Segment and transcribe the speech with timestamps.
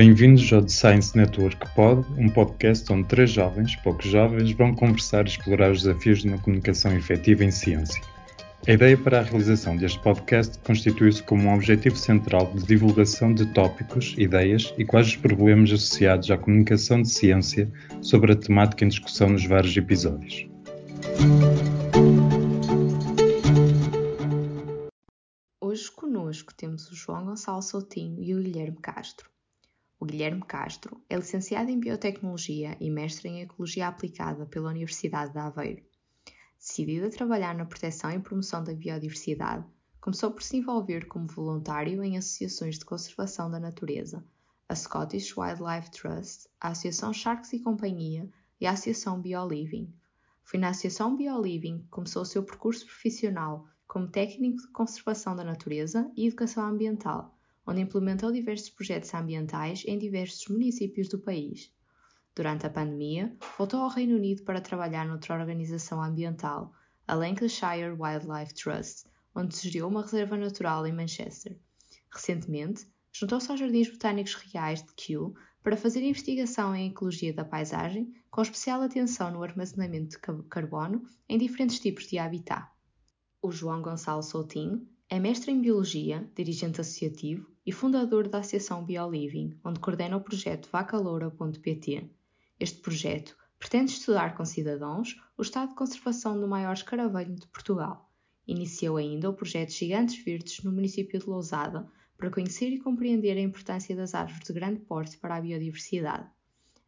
[0.00, 5.26] Bem-vindos ao The Science Network Pod, um podcast onde três jovens, poucos jovens, vão conversar
[5.26, 8.02] e explorar os desafios de uma comunicação efetiva em ciência.
[8.66, 13.44] A ideia para a realização deste podcast constitui-se como um objetivo central de divulgação de
[13.52, 18.88] tópicos, ideias e quais os problemas associados à comunicação de ciência sobre a temática em
[18.88, 20.48] discussão nos vários episódios.
[25.60, 29.28] Hoje conosco temos o João Gonçalo Soutinho e o Guilherme Castro.
[30.02, 35.38] O Guilherme Castro é licenciado em Biotecnologia e mestre em Ecologia Aplicada pela Universidade de
[35.38, 35.84] Aveiro.
[36.58, 39.66] Decidido a trabalhar na proteção e promoção da biodiversidade,
[40.00, 44.24] começou por se envolver como voluntário em associações de conservação da natureza,
[44.66, 48.26] a Scottish Wildlife Trust, a Associação Sharks e Companhia
[48.58, 49.92] e a Associação BioLiving.
[50.44, 55.44] Foi na Associação BioLiving que começou o seu percurso profissional como técnico de conservação da
[55.44, 61.72] natureza e educação ambiental, onde implementou diversos projetos ambientais em diversos municípios do país.
[62.34, 66.72] Durante a pandemia, voltou ao Reino Unido para trabalhar noutra organização ambiental,
[67.06, 71.58] a Lancashire Wildlife Trust, onde geriu uma reserva natural em Manchester.
[72.10, 78.12] Recentemente, juntou-se aos Jardins Botânicos Reais de Kew para fazer investigação em ecologia da paisagem,
[78.30, 82.70] com especial atenção no armazenamento de carbono em diferentes tipos de habitat.
[83.42, 89.58] O João Gonçalo Soutinho é mestre em Biologia, dirigente associativo e fundador da Associação BioLiving,
[89.64, 92.08] onde coordena o projeto vacaloura.pt.
[92.60, 98.08] Este projeto pretende estudar com cidadãos o estado de conservação do maior escaravelho de Portugal.
[98.46, 103.40] Iniciou ainda o projeto Gigantes Verdes no município de Lousada para conhecer e compreender a
[103.42, 106.28] importância das árvores de grande porte para a biodiversidade.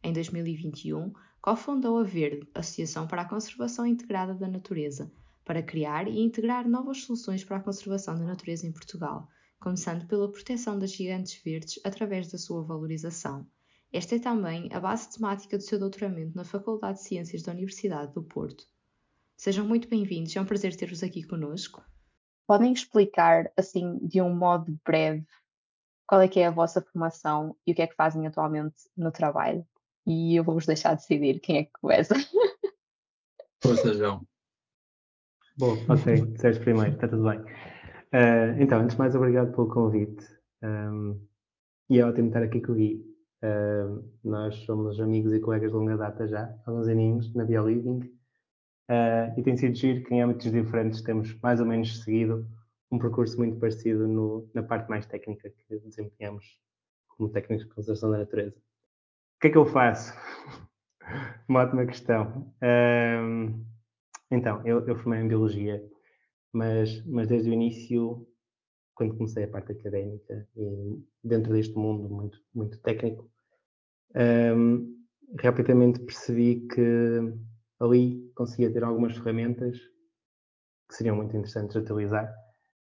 [0.01, 5.11] Em 2021, cofundou a Verde, Associação para a Conservação Integrada da Natureza,
[5.45, 9.27] para criar e integrar novas soluções para a conservação da natureza em Portugal,
[9.59, 13.47] começando pela proteção das gigantes verdes através da sua valorização.
[13.91, 18.13] Esta é também a base temática do seu doutoramento na Faculdade de Ciências da Universidade
[18.13, 18.65] do Porto.
[19.37, 21.83] Sejam muito bem-vindos, é um prazer ter-vos aqui conosco.
[22.47, 25.25] Podem explicar, assim, de um modo breve,
[26.07, 29.11] qual é que é a vossa formação e o que é que fazem atualmente no
[29.11, 29.65] trabalho?
[30.05, 32.15] E eu vou-vos deixar decidir quem é que começa.
[33.61, 34.27] Força, João.
[35.55, 37.39] Bom, ok, Sérgio primeiro, está tudo bem.
[37.39, 40.25] Uh, então, antes de mais, obrigado pelo convite.
[40.63, 41.19] Um,
[41.89, 43.05] e é ótimo estar aqui com o Gui.
[43.43, 47.99] Uh, nós somos amigos e colegas de longa data já, há uns aninhos, na BioLiving.
[48.89, 52.47] Uh, e tem sido giro que em âmbitos diferentes temos mais ou menos seguido
[52.91, 56.59] um percurso muito parecido no, na parte mais técnica que desempenhamos
[57.09, 58.55] como técnicos de conservação da natureza.
[58.57, 60.13] O que é que eu faço?
[61.47, 62.53] Uma ótima questão.
[64.31, 65.83] Então, eu, eu formei em Biologia,
[66.51, 68.27] mas, mas desde o início,
[68.95, 73.29] quando comecei a parte académica e dentro deste mundo muito, muito técnico,
[74.55, 75.03] um,
[75.39, 77.19] rapidamente percebi que
[77.79, 79.77] ali conseguia ter algumas ferramentas
[80.87, 82.31] que seriam muito interessantes de utilizar,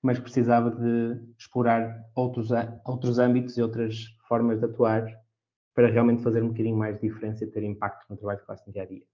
[0.03, 2.51] mas precisava de explorar outros,
[2.85, 5.07] outros âmbitos e outras formas de atuar
[5.75, 8.65] para realmente fazer um bocadinho mais de diferença e ter impacto no trabalho que faço
[8.67, 9.05] no dia a dia.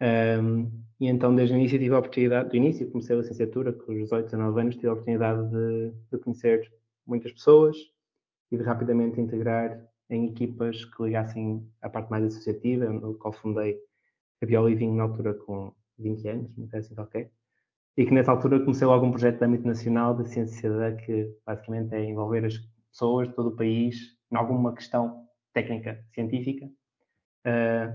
[0.00, 0.70] Um,
[1.00, 3.98] e então, desde o início, tive a oportunidade, do início, comecei a licenciatura, com os
[3.98, 6.72] 18, 19 anos, tive a oportunidade de, de conhecer
[7.06, 7.76] muitas pessoas
[8.50, 13.78] e de rapidamente integrar em equipas que ligassem a parte mais associativa, no qual fundei
[14.42, 17.30] a BioLiving na altura com 20 anos, não sei assim qualquer,
[17.96, 21.34] e que nessa altura comecei logo um projeto de âmbito nacional de ciência da que
[21.44, 22.56] basicamente é envolver as
[22.90, 26.68] pessoas de todo o país em alguma questão técnica científica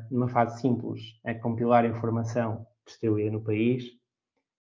[0.09, 3.85] numa fase simples, é compilar informação distribuída no país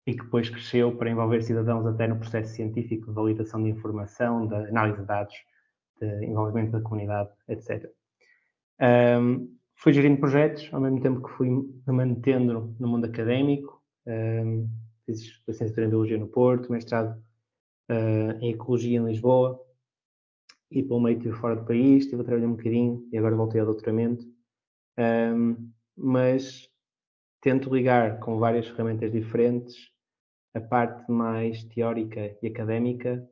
[0.06, 4.48] e que depois cresceu para envolver cidadãos até no processo científico de validação de informação,
[4.48, 5.36] de análise de dados,
[6.00, 7.90] de envolvimento da comunidade, etc.
[8.82, 13.82] Um, fui gerindo projetos, ao mesmo tempo que fui me mantendo no mundo académico.
[14.08, 14.68] Um,
[15.06, 17.16] fiz licenciatura em Biologia no Porto, mestrado
[17.92, 19.60] uh, em Ecologia em Lisboa,
[20.72, 23.60] e pelo meio estive fora do país, estive a trabalhar um bocadinho e agora voltei
[23.60, 24.26] ao doutoramento
[24.98, 26.70] um, mas
[27.42, 29.92] tento ligar com várias ferramentas diferentes
[30.54, 33.28] a parte mais teórica e académica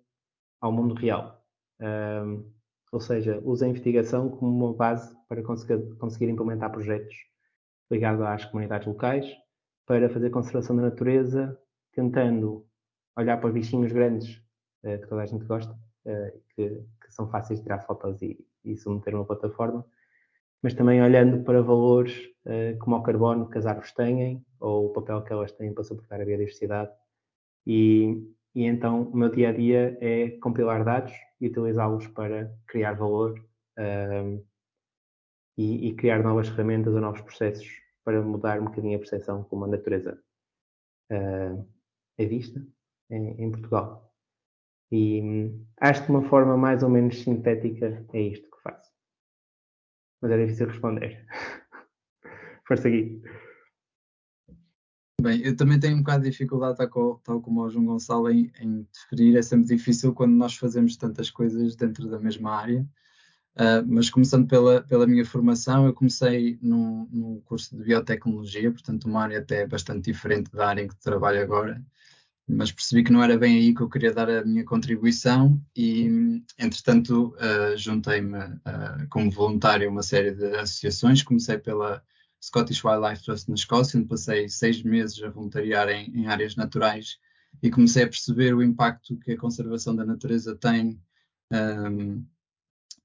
[0.62, 1.44] ao mundo real.
[1.80, 2.52] Um,
[2.92, 7.16] ou seja, uso a investigação como uma base para conseguir, conseguir implementar projetos
[7.92, 9.26] ligados às comunidades locais
[9.86, 11.60] para fazer conservação da natureza,
[11.92, 12.66] tentando
[13.18, 14.38] olhar para os bichinhos grandes
[14.84, 16.70] uh, que toda a gente gosta, uh, que,
[17.02, 19.86] que, são fáceis de tirar fotos e, e submeter numa plataforma,
[20.62, 22.16] mas também olhando para valores
[22.46, 25.84] uh, como o carbono que as árvores têm ou o papel que elas têm para
[25.84, 26.92] suportar a biodiversidade.
[27.66, 32.94] E, e então o meu dia a dia é compilar dados e utilizá-los para criar
[32.94, 33.40] valor
[33.78, 34.44] um,
[35.58, 37.68] e, e, criar novas ferramentas ou novos processos
[38.04, 40.20] para mudar um bocadinho a percepção como a natureza
[41.12, 41.68] uh,
[42.18, 42.66] é vista
[43.10, 44.10] em, em Portugal.
[44.92, 48.49] E acho que de uma forma mais ou menos sintética é isto.
[50.22, 51.26] Mas é difícil responder.
[52.68, 53.22] Força aqui.
[55.22, 58.88] Bem, eu também tenho um bocado de dificuldade, tal como o João Gonçalo, em, em,
[59.12, 59.38] definir.
[59.38, 62.88] É sempre difícil quando nós fazemos tantas coisas dentro da mesma área.
[63.56, 69.06] Uh, mas começando pela, pela minha formação, eu comecei num, num, curso de biotecnologia, portanto,
[69.06, 71.84] uma área até bastante diferente da área em que trabalho agora
[72.50, 76.42] mas percebi que não era bem aí que eu queria dar a minha contribuição e,
[76.58, 81.22] entretanto, uh, juntei-me uh, como voluntário a uma série de associações.
[81.22, 82.04] Comecei pela
[82.42, 87.20] Scottish Wildlife Trust na Escócia, onde passei seis meses a voluntariar em, em áreas naturais
[87.62, 91.00] e comecei a perceber o impacto que a conservação da natureza tem
[91.52, 92.26] um, ehm,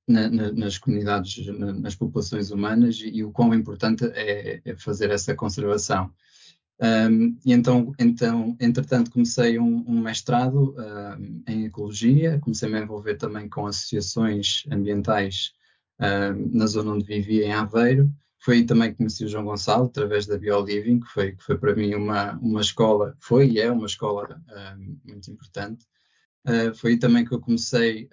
[0.06, 4.76] na, na, nas comunidades, na, nas populações humanas e, e, o quão importante é, é
[4.76, 6.12] fazer essa conservação.
[6.80, 12.82] Um, e então, então, entretanto, comecei um, um mestrado um, em ecologia, comecei -me a
[12.82, 15.52] envolver também com associações ambientais
[16.50, 18.10] na zona onde vivia, em Aveiro.
[18.40, 21.56] Foi aí também que conheci o João Gonçalo, através da BioLiving, que foi, que foi
[21.56, 24.42] para mim uma, uma escola, foi e é uma escola
[25.04, 25.86] muito importante.
[26.46, 28.10] Uh, foi aí também que eu comecei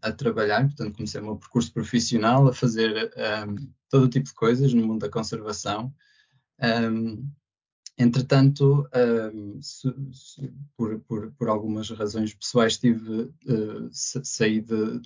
[0.00, 3.12] a trabalhar, portanto, comecei o meu percurso profissional, a fazer
[3.90, 5.92] todo tipo de coisas no mundo da conservação.
[6.62, 7.28] Um,
[8.00, 8.88] Entretanto,
[10.74, 15.02] por, por, por, algumas razões pessoais, tive uh, saí de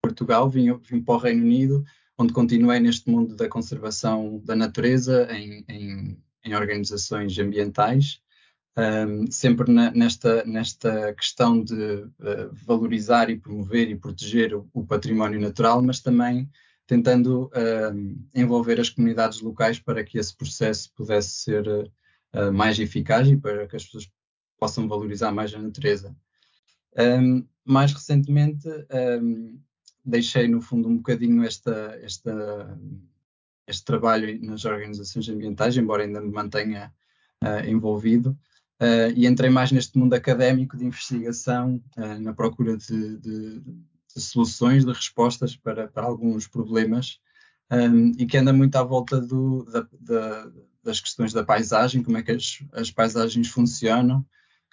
[0.00, 1.84] Portugal, vim, vim, para o Reino Unido,
[2.16, 8.20] onde continuei neste mundo da conservação da natureza em, em, em organizações ambientais,
[8.78, 14.86] um, sempre na, nesta, nesta questão de uh, valorizar e promover e proteger o, o
[14.86, 16.48] património natural, mas também
[16.86, 23.28] tentando uh, envolver as comunidades locais para que esse processo pudesse ser uh, mais eficaz
[23.28, 24.08] e para que as pessoas
[24.58, 26.16] possam valorizar mais a natureza.
[26.96, 28.68] Um, mais recentemente,
[29.20, 29.60] um,
[30.04, 32.78] deixei no fundo um bocadinho esta, esta,
[33.66, 36.94] este trabalho nas organizações ambientais, embora ainda me mantenha
[37.42, 38.38] uh, envolvido,
[39.16, 41.82] e entrei mais neste mundo académico de investigação,
[42.20, 43.62] na procura de, de,
[44.20, 47.20] soluções, de respostas para, para alguns problemas,
[47.70, 50.52] um, e que anda muito à volta do, da, da,
[50.82, 54.24] das questões da paisagem, como é que as, as, paisagens funcionam,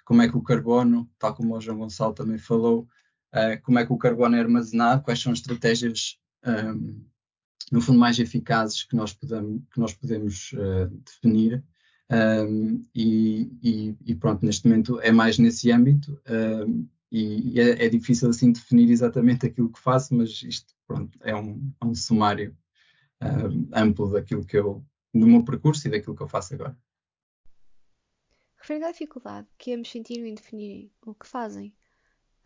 [0.04, 2.88] como é que o carbono, tal como o João Gonçalo também falou,
[3.34, 7.04] uh, como é que o carbono é armazenado, quais são as estratégias, um,
[7.72, 11.64] no fundo, mais eficazes que nós podemos, que nós podemos uh, definir.
[12.10, 16.20] Um, e, e, e, pronto, neste momento é mais nesse âmbito
[16.68, 21.34] um, e, é, é, difícil assim definir exatamente aquilo que faço, mas isto pronto, é,
[21.34, 22.56] um, é um sumário
[23.72, 26.76] amplo daquilo que eu, no meu percurso e daquilo que eu faço agora.
[28.56, 31.74] Referente à dificuldade que ambos sentiram em definir o que fazem,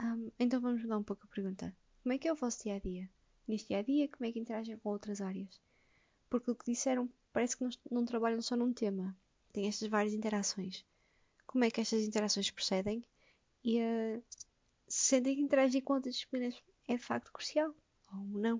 [0.01, 1.75] um, então vamos mudar um pouco a pergunta.
[2.03, 3.09] Como é que é o vosso dia a dia?
[3.47, 5.61] Neste dia a dia, como é que interagem com outras áreas?
[6.29, 9.17] Porque o que disseram parece que não, não trabalham só num tema,
[9.53, 10.85] têm estas várias interações.
[11.47, 13.05] Como é que estas interações procedem?
[13.65, 14.23] E uh,
[14.89, 16.55] se sentem que interagir com outras disciplinas
[16.87, 17.75] é de facto crucial
[18.13, 18.57] ou não?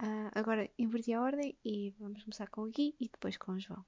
[0.00, 3.60] Uh, agora inverti a ordem e vamos começar com o Gui e depois com o
[3.60, 3.84] João.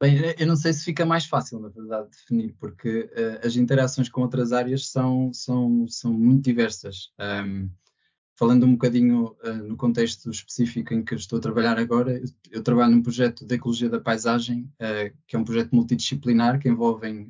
[0.00, 4.08] Bem, eu não sei se fica mais fácil, na verdade, definir, porque uh, as interações
[4.08, 7.12] com outras áreas são, são, são muito diversas.
[7.18, 7.68] Um,
[8.34, 12.62] falando um bocadinho uh, no contexto específico em que estou a trabalhar agora, eu, eu
[12.62, 17.28] trabalho num projeto de ecologia da paisagem, uh, que é um projeto multidisciplinar que envolve,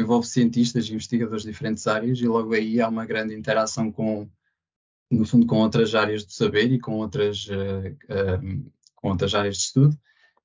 [0.00, 4.28] envolve cientistas e investigadores de diferentes áreas, e logo aí há uma grande interação com,
[5.10, 7.46] no fundo, com outras áreas do saber e com outras,
[8.96, 9.98] com outras áreas de estudo.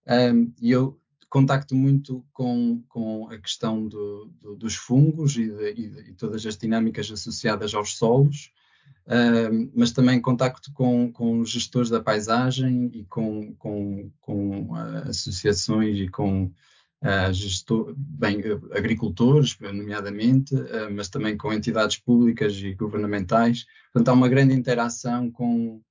[0.07, 0.99] Um, e eu
[1.33, 6.45] contacto muito com, com a questão do, do, dos fungos e, de, e, e, todas
[6.45, 8.51] as dinâmicas associadas aos solos,
[9.07, 15.97] uh, mas também contacto com, com gestores da paisagem e com, com, com uh, associações
[15.97, 16.51] e com
[17.03, 18.41] uh, gestor, bem,
[18.71, 20.55] agricultores, nomeadamente,
[20.91, 23.65] mas também com entidades públicas e governamentais.
[23.91, 25.81] Portanto, há uma grande interação com,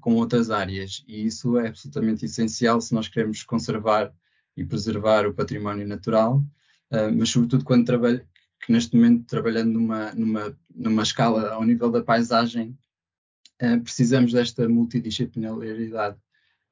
[0.00, 4.12] com outras áreas e isso é absolutamente essencial se nós queremos conservar
[4.56, 6.38] e preservar o património natural,
[6.90, 8.26] uh, mas sobretudo quando trabalho,
[8.64, 12.78] que neste momento trabalhando numa, numa, numa escala ao nível da paisagem,
[13.62, 16.16] uh, precisamos desta multidisciplinaridade.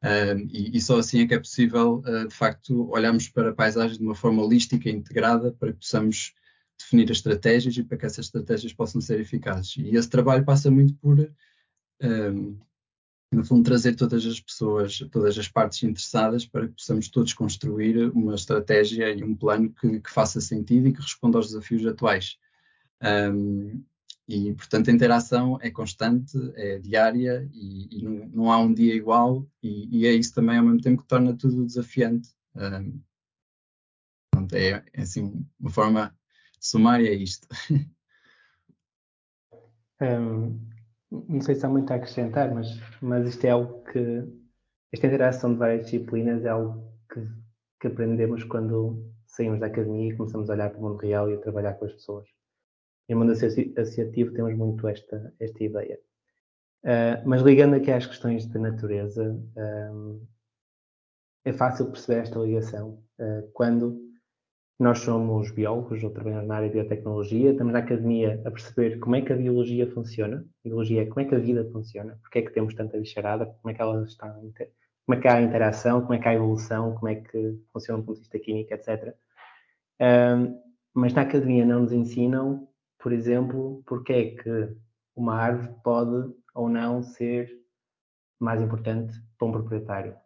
[0.03, 3.99] Uh, e, e, só assim é que é possível, de facto, olharmos para a paisagem
[3.99, 6.35] de uma forma holística e integrada para que possamos
[6.77, 9.77] definir as estratégias e para que essas estratégias possam ser eficazes.
[9.77, 11.33] E esse trabalho passa muito por
[12.03, 12.59] um,
[13.33, 18.11] no fundo, trazer todas as pessoas, todas as partes interessadas para que possamos todos construir
[18.11, 22.37] uma estratégia e um plano que, que faça sentido e que responda aos desafios atuais.
[23.03, 23.83] Um,
[24.33, 28.95] e, portanto, a interação é constante, é diária e, e não, não, há um dia
[28.95, 32.31] igual, e, e, é isso também ao mesmo tempo que torna tudo desafiante.
[32.57, 33.03] Um,
[34.55, 36.17] é, é, assim, uma forma
[36.59, 37.47] sumária é isto.
[40.01, 40.59] Um,
[41.13, 42.67] não sei se há muito a acrescentar, mas,
[43.01, 44.25] mas isto é algo que.
[44.91, 47.21] Esta interação de várias disciplinas é algo que,
[47.81, 51.35] que aprendemos quando saímos da academia e começamos a olhar para o mundo real e
[51.35, 52.29] a trabalhar com as pessoas.
[53.13, 56.01] Em mundo associativo temos muito esta, esta ideia.
[56.83, 59.39] Uh, mas ligando aqui às questões da natureza,
[59.93, 60.27] um,
[61.45, 64.01] é fácil perceber esta ligação uh, quando
[64.81, 69.15] nós somos biólogos ou trabalhamos na área de biotecnologia, estamos na academia a perceber como
[69.15, 70.39] é que a biologia funciona.
[70.65, 73.45] A biologia é como é que a vida funciona, porque é que temos tanta bicharada,
[73.45, 76.31] como é que ela está, como é que há a interação, como é que há
[76.31, 79.15] a evolução, como é que funciona do ponto de vista químico, etc.
[80.01, 80.59] Um,
[80.95, 82.72] mas na academia não nos ensinam,
[83.03, 84.77] por exemplo, porque é que
[85.17, 87.51] uma árvore pode ou não ser
[88.39, 90.17] mais importante para um proprietário.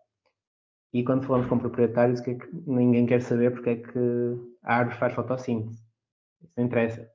[0.93, 3.99] E quando falamos com proprietários, que, é que ninguém quer saber porque é que
[4.63, 5.83] a árvore faz fotossíntese.
[6.43, 7.11] Isso não interessa.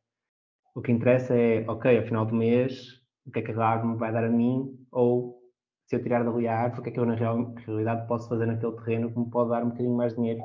[0.76, 3.94] O que interessa é, ok, ao final do mês, o que é que a árvore
[3.94, 4.86] me vai dar a mim?
[4.92, 5.42] Ou
[5.86, 8.46] se eu tirar dali a árvore, o que é que eu na realidade posso fazer
[8.46, 10.42] naquele terreno que me pode dar um bocadinho mais dinheiro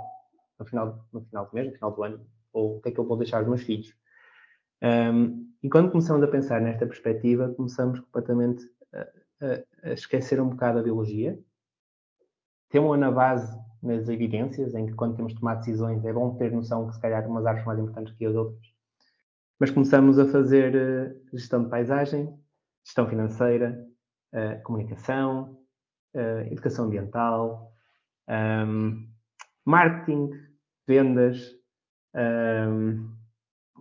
[0.58, 2.26] no final, no final do mês, no final do ano?
[2.52, 3.94] Ou o que é que eu vou deixar aos meus filhos?
[4.83, 10.50] Um, e quando começamos a pensar nesta perspectiva, começamos completamente a, a, a esquecer um
[10.50, 11.38] bocado a biologia,
[12.68, 16.50] temos na base nas evidências, em que quando temos de tomar decisões é bom ter
[16.50, 18.66] noção que se calhar umas árvores são mais importantes que as outras.
[19.59, 22.37] Mas começamos a fazer uh, gestão de paisagem,
[22.85, 23.87] gestão financeira,
[24.35, 25.59] uh, comunicação,
[26.14, 27.73] uh, educação ambiental,
[28.28, 29.09] um,
[29.64, 30.30] marketing,
[30.87, 31.54] vendas,
[32.14, 33.11] um,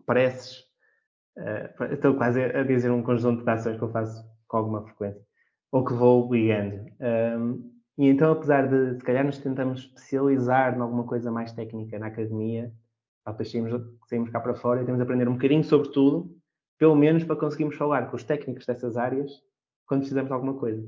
[0.06, 0.64] preços.
[1.92, 5.22] Estou quase a dizer um conjunto de ações que eu faço com alguma frequência,
[5.72, 6.86] ou que vou ligando.
[7.00, 11.98] Um, e então, apesar de, se calhar, nos tentamos especializar em alguma coisa mais técnica
[11.98, 12.72] na academia,
[13.25, 13.72] depois saímos,
[14.08, 16.36] saímos cá para fora e temos de aprender um bocadinho sobre tudo,
[16.77, 19.32] pelo menos para conseguirmos falar com os técnicos dessas áreas
[19.88, 20.86] quando precisamos de alguma coisa.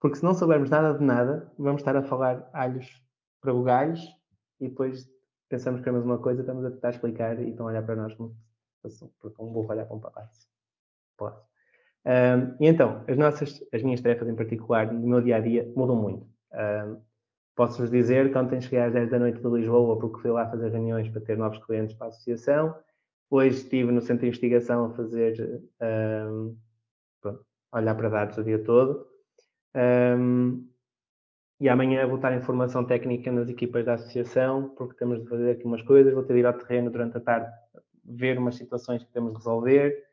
[0.00, 2.86] Porque se não soubermos nada de nada, vamos estar a falar alhos
[3.40, 4.00] para bugalhos
[4.60, 5.08] e depois
[5.48, 7.96] pensamos que é a mesma coisa, estamos a tentar explicar e estão a olhar para
[7.96, 8.36] nós como
[9.38, 10.48] um burro olhar para um palácio.
[12.06, 15.72] Um, e então, as nossas, as minhas tarefas em particular, no meu dia a dia,
[15.74, 16.26] mudam muito.
[16.52, 17.02] Uh,
[17.56, 20.70] Posso-vos dizer que ontem cheguei às 10 da noite de Lisboa porque fui lá fazer
[20.70, 22.74] reuniões para ter novos clientes para a associação.
[23.30, 26.56] Hoje estive no centro de investigação a fazer, um,
[27.20, 29.06] pronto, olhar para dados o dia todo.
[29.76, 30.68] Um,
[31.60, 35.52] e amanhã vou estar em formação técnica nas equipas da associação, porque temos de fazer
[35.52, 36.12] aqui umas coisas.
[36.12, 37.52] Vou ter de ir ao terreno durante a tarde,
[38.04, 40.04] ver umas situações que temos de resolver.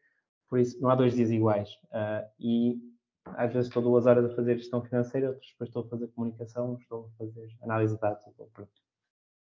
[0.50, 1.70] Por isso, não há dois dias iguais.
[1.86, 2.92] Uh, e
[3.26, 6.78] às vezes estou duas horas a fazer gestão financeira, outras depois estou a fazer comunicação,
[6.80, 8.26] estou a fazer análise de dados.
[8.28, 8.72] Então, pronto.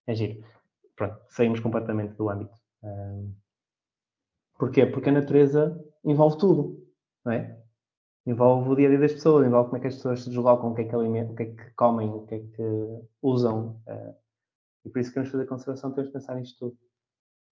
[0.07, 0.45] É giro.
[0.97, 2.59] Pronto, saímos completamente do âmbito.
[2.83, 3.35] Um,
[4.59, 4.87] porquê?
[4.87, 6.87] Porque a natureza envolve tudo,
[7.25, 7.59] não é?
[8.27, 10.71] Envolve o dia a dia das pessoas, envolve como é que as pessoas se deslocam,
[10.71, 12.63] o que é que alimentam, o que é que comem, o que é que
[13.21, 13.83] usam.
[13.87, 14.15] Uh,
[14.85, 16.79] e por isso que queremos fazer conservação, temos de pensar nisto tudo.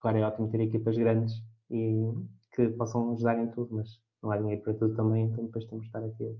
[0.00, 2.12] Claro, é ótimo ter equipas grandes e
[2.54, 5.82] que possam ajudar em tudo, mas não há dinheiro para tudo também, então depois temos
[5.82, 6.36] de estar aqui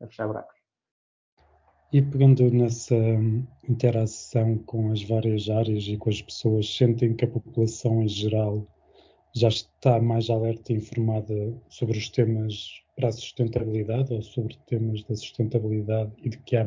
[0.00, 0.60] a, fechar buracos.
[1.92, 2.94] E pegando nessa
[3.68, 8.66] interação com as várias áreas e com as pessoas, sentem que a população em geral
[9.34, 11.34] já está mais alerta e informada
[11.68, 16.66] sobre os temas para a sustentabilidade ou sobre temas da sustentabilidade e de que há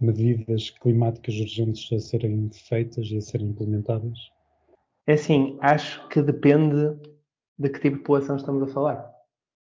[0.00, 4.18] medidas climáticas urgentes a serem feitas e a serem implementadas?
[5.06, 6.96] É assim, acho que depende
[7.58, 9.12] de que tipo de população estamos a falar.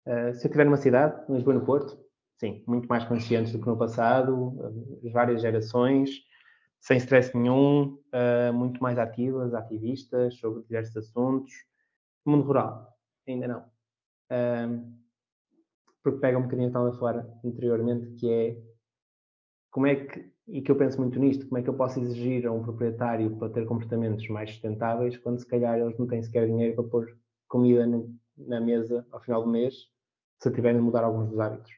[0.04, 1.96] Uh, se eu estiver numa cidade, Lisboa no Porto,
[2.38, 6.10] sim, muito mais conscientes do que no passado, uh, várias gerações,
[6.80, 11.52] sem stress nenhum, uh, muito mais ativas, ativistas sobre diversos assuntos.
[12.26, 12.92] No mundo rural,
[13.26, 13.64] ainda não.
[16.02, 18.56] porque pega um bocadinho estava a falar anteriormente, que é
[19.70, 22.46] como é que, e que eu penso muito nisto, como é que eu posso exigir
[22.46, 26.46] a um proprietário para ter comportamentos mais sustentáveis quando se calhar eles não têm sequer
[26.46, 29.74] dinheiro para pôr comida no, na mesa ao final do mês
[30.40, 31.70] se tiverem de mudar alguns dos hábitos.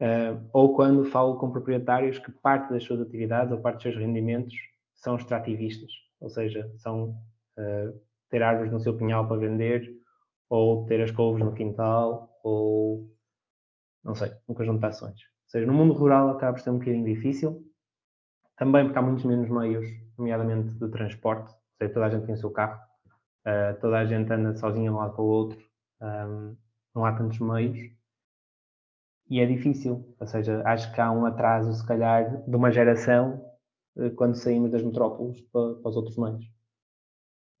[0.00, 3.96] Uh, ou quando falo com proprietários que parte das suas atividades ou parte dos seus
[3.96, 4.54] rendimentos
[4.94, 5.90] são extrativistas,
[6.20, 7.10] ou seja, são
[7.58, 9.90] uh, ter árvores no seu pinhal para vender,
[10.48, 13.10] ou ter as couves no quintal, ou
[14.04, 15.20] não sei, um conjunto de ações.
[15.20, 17.67] Ou seja, no mundo rural acaba por ser um bocadinho difícil,
[18.58, 19.86] também porque há muitos menos meios,
[20.18, 22.80] nomeadamente de transporte, ou seja, toda a gente tem o seu carro,
[23.46, 25.58] uh, toda a gente anda sozinha de um lado para o outro,
[26.02, 26.56] um,
[26.94, 27.78] não há tantos meios,
[29.30, 33.44] e é difícil, ou seja, acho que há um atraso, se calhar, de uma geração
[33.96, 36.44] uh, quando saímos das metrópoles para, para, os outros meios.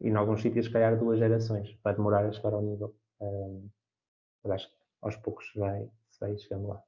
[0.00, 2.94] E em alguns sítios, se calhar, duas gerações, vai demorar a chegar ao nível.
[3.20, 3.68] Um,
[4.42, 5.90] mas acho que aos poucos vai,
[6.20, 6.87] vai chegando lá.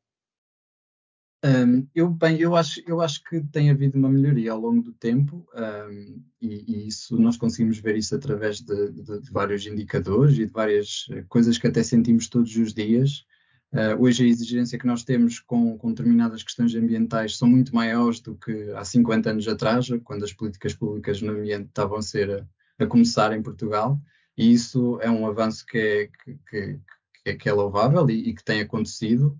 [1.42, 4.92] Um, eu, bem, eu acho, eu acho que tem havido uma melhoria ao longo do
[4.92, 10.34] tempo um, e, e, isso nós conseguimos ver isso através de, de, de, vários indicadores
[10.34, 13.24] e de várias coisas que até sentimos todos os dias.
[13.72, 18.20] Uh, hoje a exigência que nós temos com, com, determinadas questões ambientais são muito maiores
[18.20, 22.30] do que há 50 anos atrás, quando as políticas públicas no ambiente estavam a ser
[22.30, 23.98] a, a começar em Portugal
[24.36, 26.06] e isso é um avanço que é,
[26.48, 26.80] que,
[27.24, 29.38] que, que é louvável e, e, que tem acontecido.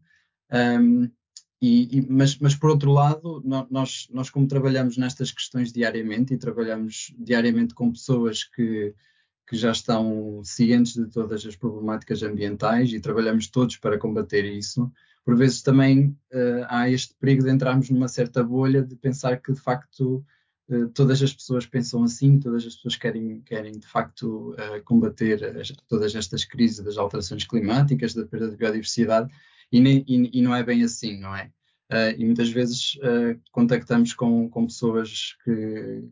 [0.53, 1.11] Um,
[1.61, 6.39] e, e, mas, mas, por outro lado, nós, nós, como trabalhamos nestas questões diariamente e
[6.39, 8.95] trabalhamos diariamente com pessoas que,
[9.47, 14.91] que já estão cientes de todas as problemáticas ambientais e trabalhamos todos para combater isso,
[15.23, 19.53] por vezes também uh, há este perigo de entrarmos numa certa bolha de pensar que
[19.53, 20.25] de facto
[20.71, 25.59] uh, todas as pessoas pensam assim, todas as pessoas querem, querem de facto uh, combater
[25.59, 29.31] as, todas estas crises das alterações climáticas, da perda de biodiversidade
[29.73, 31.51] e, nem, e, e, não é bem assim, não é?
[31.91, 36.05] Uh, e muitas vezes uh, contactamos com, com pessoas que,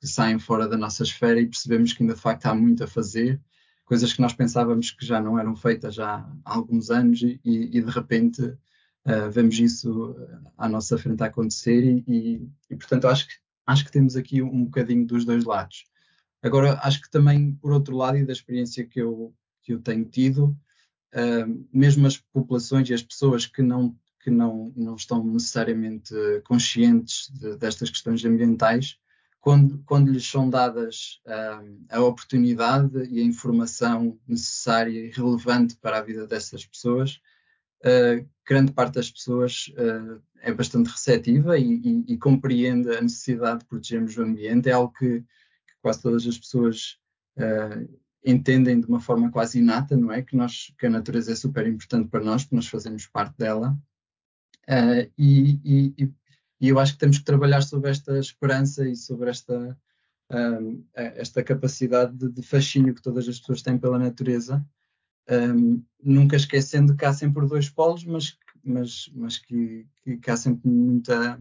[0.00, 2.86] que, saem fora da nossa esfera e percebemos que ainda de facto há muito a
[2.86, 3.40] fazer,
[3.84, 7.80] coisas que nós pensávamos que já não eram feitas já há alguns anos e, e
[7.80, 10.16] de repente uh, vemos isso
[10.56, 13.34] à nossa frente a acontecer e, e, portanto acho que,
[13.66, 15.84] acho que temos aqui um bocadinho dos dois lados.
[16.42, 20.04] Agora, acho que também, por outro lado, e da experiência que eu, que eu tenho
[20.04, 20.56] tido,
[21.14, 27.30] uh, mesmo as populações e as pessoas que não, que não, não estão necessariamente conscientes
[27.30, 28.98] de, destas questões ambientais,
[29.40, 35.98] quando, quando lhes são dadas uh, a oportunidade e a informação necessária e relevante para
[35.98, 37.20] a vida dessas pessoas,
[37.84, 43.60] uh, grande parte das pessoas uh, é bastante receptiva e, e, e, compreende a necessidade
[43.60, 44.68] de protegermos o ambiente.
[44.68, 46.98] É algo que, que quase todas as pessoas
[48.24, 50.22] entendem de uma forma quase inata, não é?
[50.22, 53.78] Que, nós, que a natureza é super importante para nós, que nós fazemos parte dela.
[54.68, 56.12] Uh, e, e,
[56.60, 59.78] e, eu acho que temos que trabalhar sobre esta esperança e sobre esta,
[60.30, 64.64] um, esta capacidade de, de, fascínio que todas as pessoas têm pela natureza,
[65.30, 70.36] um, nunca esquecendo que há sempre dois polos, mas, mas, mas que, que, que há
[70.36, 71.40] sempre muita,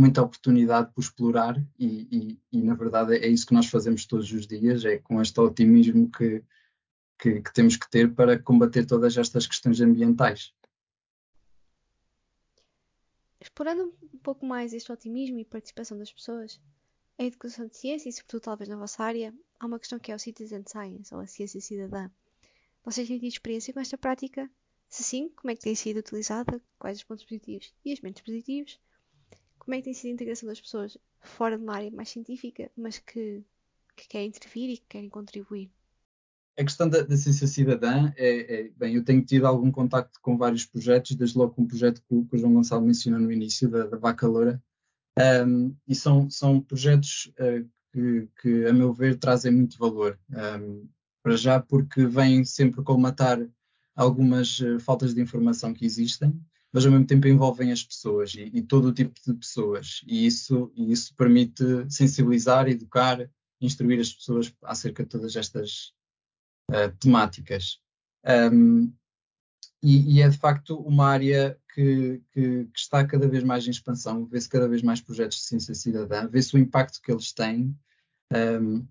[0.00, 4.30] muita oportunidade por explorar e, e, e, na verdade é isso que nós fazemos todos
[4.32, 6.42] os dias, é com este otimismo que,
[7.18, 10.52] que, que, temos que ter para combater todas estas questões ambientais.
[13.40, 16.60] Explorando um pouco mais este otimismo e participação das pessoas,
[17.18, 20.14] a educação de ciência e sobretudo talvez na vossa área, há uma questão que é
[20.14, 22.08] o Citizen Science, ou a ciência cidadã.
[22.84, 24.48] Vocês têm tido experiência com esta prática?
[24.88, 26.62] Se sim, como é que tem sido utilizada?
[26.78, 28.78] Quais os pontos positivos e os menos positivos?
[29.68, 32.70] Como é que tem sido a integração das pessoas fora de uma área mais científica,
[32.74, 33.44] mas que,
[33.94, 35.70] que querem intervir e que querem contribuir?
[36.58, 40.38] A questão da, da ciência cidadã é, é, bem, eu tenho tido algum contacto com
[40.38, 43.68] vários projetos, desde logo com um projeto que, que o João Gonçalo mencionou no início,
[43.68, 44.58] da, da Vaca Loura,
[45.46, 50.18] um, e são, são projetos uh, que, que, a meu ver, trazem muito valor.
[50.30, 50.88] Um,
[51.22, 53.38] para já porque vêm sempre colmatar
[53.94, 56.32] algumas uh, faltas de informação que existem,
[56.72, 60.02] mas ao mesmo tempo envolvem as pessoas e, e todo o tipo de pessoas.
[60.06, 63.28] E isso, e isso permite sensibilizar, educar,
[63.60, 65.92] instruir as pessoas acerca de todas estas
[66.70, 67.80] uh, temáticas.
[68.52, 68.92] Um,
[69.82, 73.70] e, e, é de facto uma área que, que, que, está cada vez mais em
[73.70, 77.76] expansão, vê-se cada vez mais projetos de ciência cidadã, vê-se o impacto que eles têm.
[78.34, 78.86] Um,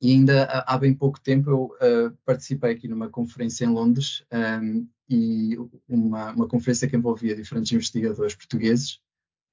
[0.00, 4.86] e ainda há bem pouco tempo eu uh, participei aqui numa conferência em Londres um,
[5.08, 5.56] e
[5.88, 9.00] uma, uma, conferência que envolvia diferentes investigadores portugueses.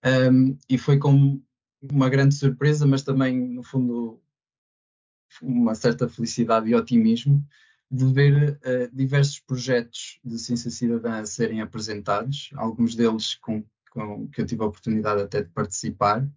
[0.03, 1.41] Um, e foi com
[1.81, 4.21] uma grande surpresa, mas também no fundo
[5.41, 7.45] uma certa felicidade e otimismo
[7.89, 14.27] de ver uh, diversos projetos de ciência cidadã a serem apresentados, alguns deles com, com
[14.27, 16.27] que eu tive a oportunidade até de participar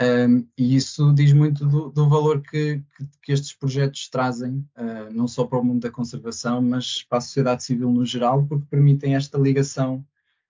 [0.00, 5.12] um, e isso diz muito do, do valor que, que, que, estes projetos trazem, uh,
[5.12, 8.64] não só para o mundo da conservação, mas para a sociedade civil no geral, porque
[8.70, 10.02] permitem esta ligação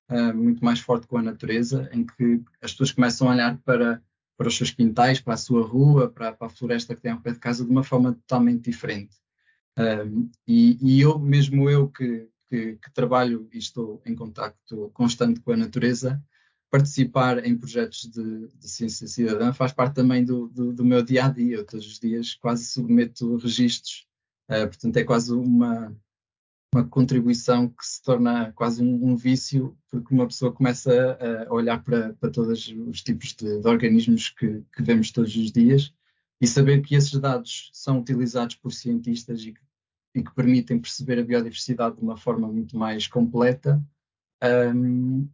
[0.08, 4.00] uh, muito mais forte com a natureza, em que as pessoas começam a olhar para,
[4.36, 7.20] para os seus quintais, para a sua rua, para, para a floresta que tem ao
[7.20, 9.16] pé de casa, de uma forma totalmente diferente.
[9.76, 15.40] Um, e, e, eu, mesmo eu que que, que, trabalho e estou em contacto constante
[15.40, 16.20] com a natureza,
[16.70, 21.26] participar em projetos de, de ciência cidadã faz parte também do, do, do, meu dia
[21.26, 21.56] a dia.
[21.56, 24.06] Eu todos os dias quase submeto registros,
[24.48, 25.94] uh, portanto é quase uma,
[26.72, 31.82] uma contribuição que se torna quase um, um vício, porque uma pessoa começa a, olhar
[31.82, 35.92] para, para todos os tipos de, de organismos que, que, vemos todos os dias
[36.40, 39.60] e saber que esses dados são utilizados por cientistas e que,
[40.14, 43.82] e que permitem perceber a biodiversidade de uma forma muito mais completa.
[44.42, 45.28] Um,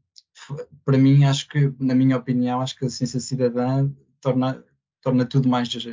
[0.84, 3.90] para mim, acho que, na minha opinião, acho que a ciência cidadã
[4.20, 4.64] torna,
[5.00, 5.88] torna tudo mais uh,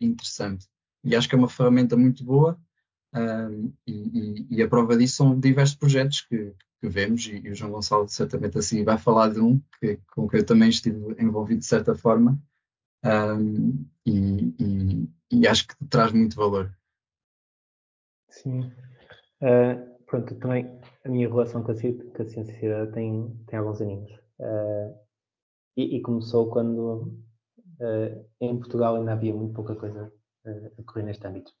[0.00, 0.68] interessante.
[1.02, 2.58] E acho que é uma ferramenta muito boa
[3.14, 7.54] um, e, e, a prova disso são diversos projetos que, que vemos, e, e, o
[7.54, 11.60] João Gonçalo certamente assim vai falar de um que, com que eu também estive envolvido
[11.60, 12.36] de certa forma,
[13.04, 16.76] um, e, e, acho que traz muito valor.
[18.28, 18.72] Sim.
[19.40, 24.12] Uh, pronto, também a minha relação com a, com a ciência tem, tem alguns aninhos.
[24.38, 24.94] Uh,
[25.76, 27.12] e, começou quando
[27.80, 30.12] uh, em Portugal ainda havia muito pouca coisa
[30.78, 31.52] a correr neste âmbito.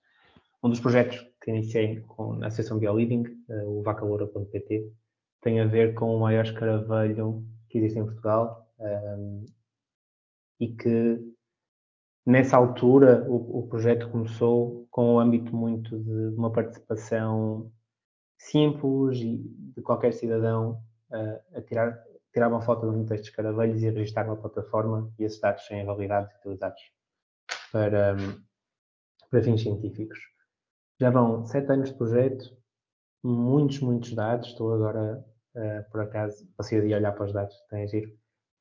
[0.62, 3.24] Um dos projetos que iniciei com, na Associação BioLiving,
[3.66, 4.92] o vacaloura.pt,
[5.42, 9.44] tem a ver com o maior escaravelho que existe em Portugal um,
[10.58, 11.34] e que
[12.24, 17.70] nessa altura o, o, projeto começou com um âmbito muito de uma participação
[18.38, 19.38] simples e
[19.74, 24.26] de qualquer cidadão uh, a tirar, tirar uma foto de um destes escaravelhos e registrar
[24.26, 26.80] uma plataforma e esses dados serem validados e utilizados
[27.72, 28.16] para,
[29.30, 30.18] para fins científicos.
[31.00, 32.56] Já vão sete anos de projeto,
[33.22, 34.48] muitos, muitos dados.
[34.48, 35.24] Estou agora,
[35.56, 38.10] uh, por acaso, passei a olhar para os dados, tem a giro.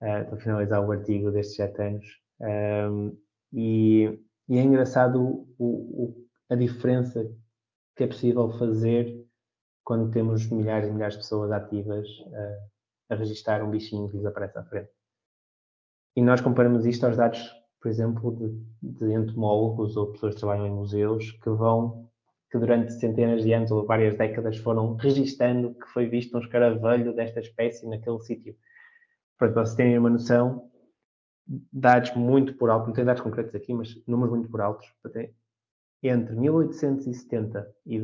[0.02, 2.06] Uh, estou a finalizar o artigo destes sete anos.
[2.40, 3.18] Um,
[3.54, 7.24] e, e, é engraçado o, o, a diferença
[7.96, 9.23] que é possível fazer
[9.84, 12.70] quando temos milhares e milhares de pessoas ativas uh,
[13.10, 14.90] a registrar um bichinho que lhes aparece à frente.
[16.16, 20.68] E nós comparamos isto aos dados, por exemplo, de, de entomólogos ou pessoas que trabalham
[20.68, 22.10] em museus que vão
[22.54, 27.12] que durante centenas de anos ou várias décadas foram registando que foi visto um escaravelho
[27.16, 28.56] desta espécie naquele sítio.
[29.40, 30.70] Para vocês terem uma noção,
[31.72, 34.88] dados muito por alto, não tenho dados concretos aqui, mas números muito por altos,
[36.04, 38.00] entre 1870 e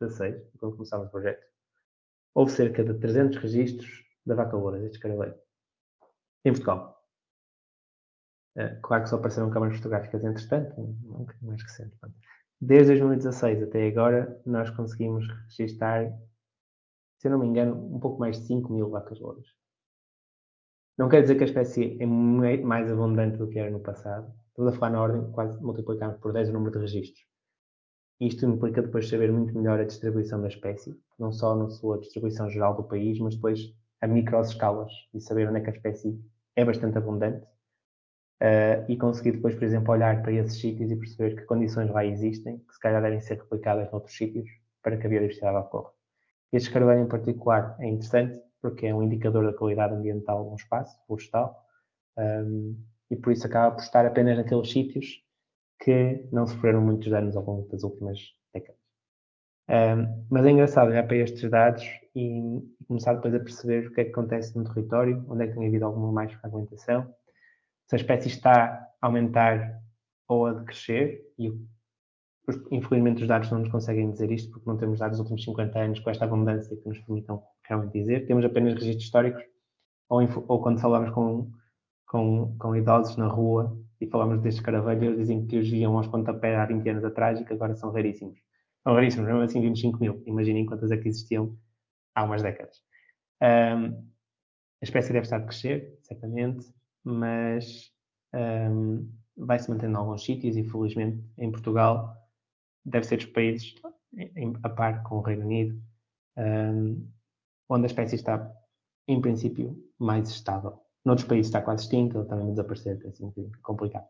[0.00, 1.46] 2016, quando começámos o projeto,
[2.34, 5.34] houve cerca de 300 registros da vaca loura, deste escaravelho,
[6.44, 6.96] em Portugal.
[8.56, 11.96] Eh, claro que só apareceram câmaras fotográficas entretanto, um bocadinho mais recente.
[12.60, 16.10] Desde 2016 até agora, nós conseguimos registrar,
[17.18, 19.46] se eu não me engano, um pouco mais de 5 mil vacas louras.
[20.96, 24.32] Não quer dizer que a espécie é mais abundante do que era no passado.
[24.48, 27.35] Estamos a falar na ordem, quase multiplicamos por 10 o número de registros.
[28.20, 32.48] Isto implica depois saber muito melhor a distribuição da espécie, não só na sua distribuição
[32.48, 36.18] geral do país, mas depois a microescalas e saber onde é que a espécie
[36.54, 37.46] é bastante abundante
[38.36, 42.04] Uh, e conseguir depois, por exemplo, olhar para esses sítios e perceber que condições lá
[42.04, 44.46] existem, que se calhar devem ser replicadas noutros sítios
[44.82, 45.90] para que a biodiversidade ocorra.
[46.52, 50.54] Este escaravelho em particular é interessante porque é um indicador da qualidade ambiental de um
[50.54, 51.64] espaço florestal
[52.18, 52.76] um,
[53.10, 55.24] e por isso acaba por estar apenas naqueles sítios
[55.80, 58.18] que não sofreram muitos danos ao longo das últimas
[58.52, 58.80] décadas.
[59.68, 61.84] Um, mas é engraçado olhar para estes dados
[62.14, 65.54] e, começar depois a perceber o que é que acontece no território, onde é que
[65.54, 67.12] tem havido alguma mais fragmentação
[67.86, 69.80] se a espécie está a aumentar
[70.28, 71.52] ou a decrescer, e
[72.70, 75.78] infelizmente os dados não nos conseguem dizer isto, porque não temos dados dos últimos 50
[75.78, 78.26] anos com esta abundância que nos permitam realmente dizer.
[78.26, 79.42] Temos apenas registros históricos,
[80.08, 81.50] ou, ou quando falamos com,
[82.06, 86.56] com, com, idosos na rua e falamos destes caravelhos, dizem que os viam aos pontapés
[86.58, 88.38] há 20 anos atrás e que agora são raríssimos.
[88.82, 90.22] São raríssimos, mesmo assim 25 mil.
[90.26, 91.56] Imaginem quantas é que existiam
[92.14, 92.82] há umas décadas.
[93.42, 94.06] Um,
[94.80, 96.66] a espécie deve estar a crescer, certamente
[97.06, 97.92] mas
[98.34, 102.16] um, vai se mantendo em alguns sítios e felizmente em Portugal
[102.84, 103.74] deve ser dos países
[104.16, 105.80] em, a par com o Reino Unido
[106.36, 107.08] um,
[107.68, 108.52] onde a espécie está
[109.06, 110.80] em princípio mais estável.
[111.06, 114.06] Noutros países está quase extinta, ou também desaparecer, é assim complicado.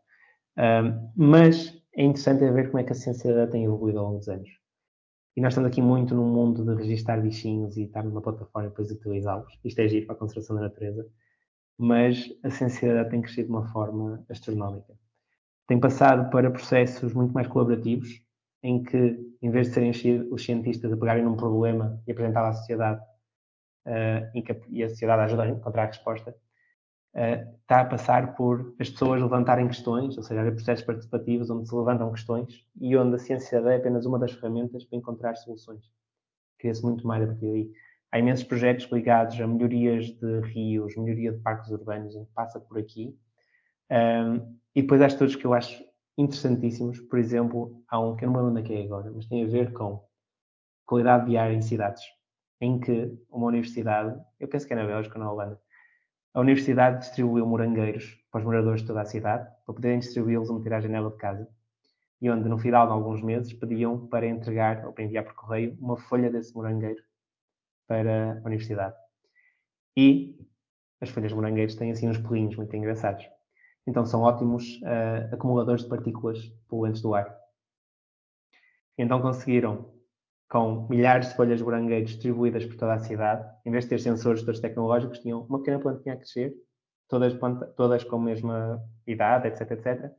[0.57, 4.27] Um, mas é interessante ver como é que a ciência tem evoluído ao longo dos
[4.27, 4.49] anos.
[5.35, 8.69] E nós estamos aqui muito num mundo de registar bichinhos e estar numa plataforma e
[8.71, 9.53] depois utilizá-los.
[9.63, 11.07] Isto é giro para a conservação da natureza
[11.77, 14.93] mas a sensibilidade tem crescido de uma forma astronómica.
[15.67, 18.21] Tem passado para processos muito mais colaborativos,
[18.63, 19.91] em que, em vez de serem
[20.31, 22.99] os cientistas a pegarem num problema e apresentar à sociedade,
[23.85, 26.35] uh, e, que, e, a sociedade ajuda a encontrar a resposta,
[27.17, 32.11] está a passar por as pessoas levantarem questões, ou seja, processos participativos onde se levantam
[32.11, 35.83] questões e onde a ciência é apenas uma das ferramentas para encontrar soluções.
[36.59, 37.71] cria-se muito mais a partir daí.
[38.11, 42.77] Há imensos projetos ligados a melhorias de rios, melhoria de parques urbanos, que passa por
[42.77, 43.15] aqui.
[43.91, 45.83] Um, e depois há estudos que eu acho
[46.17, 46.99] interessantíssimos.
[47.01, 49.43] Por exemplo, há um que eu não me lembro onde é, é agora, mas tem
[49.43, 50.03] a ver com
[50.85, 52.03] qualidade de ar em cidades,
[52.61, 55.61] em que uma universidade, eu penso que é na Bélgica ou na Holanda,
[56.37, 60.61] a universidade distribuiu morangueiros para os moradores de toda a cidade, para poderem distribuí-los uma
[60.61, 61.49] tiragem nela de casa,
[62.21, 65.75] e onde no final de alguns meses pediam para entregar ou para enviar por correio
[65.81, 67.01] uma folha desse morangueiro
[67.87, 68.95] para a universidade.
[69.95, 70.37] E
[71.01, 73.27] as folhas de morangueiros têm assim uns pelinhos muito engraçados.
[73.87, 77.35] Então são ótimos uh, acumuladores de partículas poluentes do ar.
[78.95, 79.91] Então conseguiram,
[80.49, 84.43] com milhares de folhas de distribuídas por toda a cidade, em vez de ter sensores
[84.43, 86.55] todos tecnológicos, tinham uma pequena plantinha a crescer,
[87.09, 87.33] todas,
[87.75, 90.11] todas com a mesma idade, etc, etc.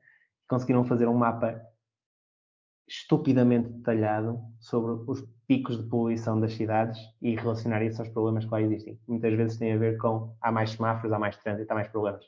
[0.48, 1.60] Conseguiram fazer um mapa
[2.86, 8.50] estupidamente detalhado sobre os picos de poluição das cidades e relacionar isso aos problemas que
[8.50, 8.98] lá existem.
[9.06, 12.24] Muitas vezes tem a ver com há mais semáforos, há mais trânsito, há mais problemas.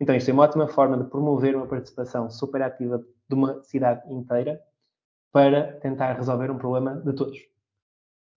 [0.00, 4.02] Então, isto é uma ótima forma de promover uma participação super ativa de uma cidade
[4.12, 4.60] inteira
[5.34, 7.36] para tentar resolver um problema de todos.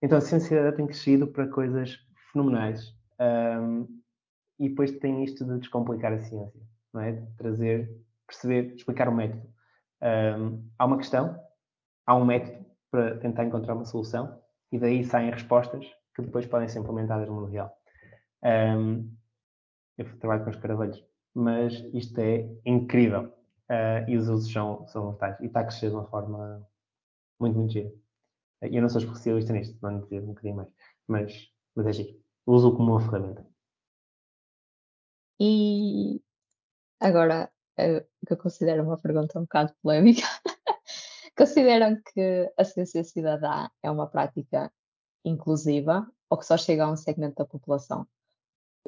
[0.01, 1.99] Então, a ciência tem crescido para coisas
[2.31, 2.91] fenomenais.
[3.19, 4.01] Um,
[4.59, 6.59] e depois tem isto de descomplicar a ciência,
[6.91, 7.11] não é?
[7.11, 9.47] De trazer, perceber, explicar o método.
[10.01, 11.39] Um, há uma questão,
[12.03, 16.67] há um método para tentar encontrar uma solução e daí saem respostas que depois podem
[16.67, 17.71] ser implementadas no mundo real.
[18.43, 19.15] Um,
[19.99, 21.07] eu trabalho com os caravelhos
[21.37, 23.31] mas isto é incrível.
[23.69, 25.39] Uh, e os usos são, são mortais.
[25.39, 26.65] E está a crescer de uma forma
[27.39, 27.89] muito, muito gira.
[28.61, 30.69] Uh, eu não sou especialista nisto, não dizer um bocadinho mais,
[31.07, 32.19] mas, mas é giro.
[32.45, 33.45] Uso como uma ferramenta.
[35.39, 36.21] E
[36.99, 40.21] agora, uh, o que eu considero uma pergunta um bocado polémica.
[41.37, 44.71] Consideram que a ciência cidadã é uma prática
[45.23, 48.07] inclusiva ou que só chega a um segmento da população?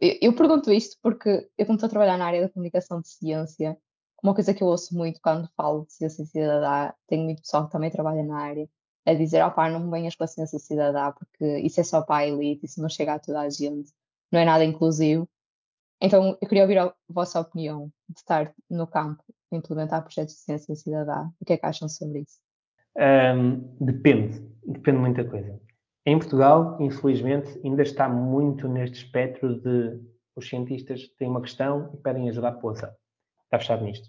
[0.01, 3.77] Eu, pergunto isto porque eu, como estou a trabalhar na área da comunicação de ciência,
[4.23, 7.71] uma coisa que eu ouço muito quando falo de ciência cidadã, tenho muito pessoal que
[7.71, 8.67] também trabalha na área,
[9.05, 12.17] é dizer, opá, não me venhas com a ciência cidadã, porque isso é só para
[12.17, 13.91] a elite, isso não chega a toda a gente,
[14.31, 15.27] não é nada inclusivo.
[16.01, 20.75] Então, eu queria ouvir a vossa opinião de estar no campo, implementar projetos de ciência
[20.75, 21.29] cidadã.
[21.39, 22.39] O que é que acham sobre isso?
[22.97, 25.59] Um, depende, depende de muita coisa.
[26.05, 29.99] Em Portugal, infelizmente, ainda está muito neste espectro de
[30.35, 32.89] os cientistas têm uma questão e pedem ajuda à população.
[33.49, 34.07] Está fechado nisto.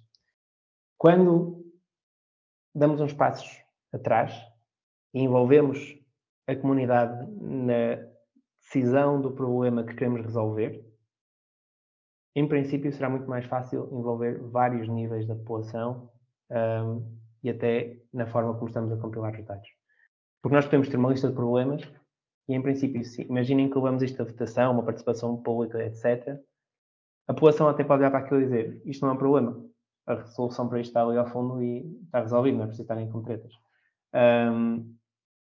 [0.98, 1.64] Quando
[2.74, 3.48] damos uns passos
[3.90, 4.34] atrás
[5.14, 5.98] e envolvemos
[6.46, 8.06] a comunidade na
[8.60, 10.84] decisão do problema que queremos resolver,
[12.36, 16.12] em princípio será muito mais fácil envolver vários níveis da população
[16.50, 19.68] um, e até na forma como estamos a compilar os dados.
[20.42, 21.82] Porque nós podemos ter uma lista de problemas
[22.46, 23.22] e, em princípio, sim.
[23.22, 26.38] Imaginem que levamos isto a votação, uma participação pública, etc.
[27.30, 29.64] A população até pode olhar para aquilo e dizer isto não é um problema.
[30.04, 33.08] A solução para isto está ali ao fundo e está resolvido, não é preciso estarem
[33.08, 33.22] com.
[34.12, 34.96] Um,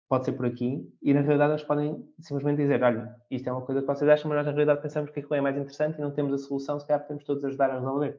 [0.08, 0.89] pode ser por aqui.
[1.02, 4.30] E, na realidade, eles podem simplesmente dizer olha, isto é uma coisa que vocês acham,
[4.30, 6.80] mas nós, na realidade, pensamos que aquilo é mais interessante e não temos a solução,
[6.80, 8.17] se calhar podemos todos ajudar a resolver.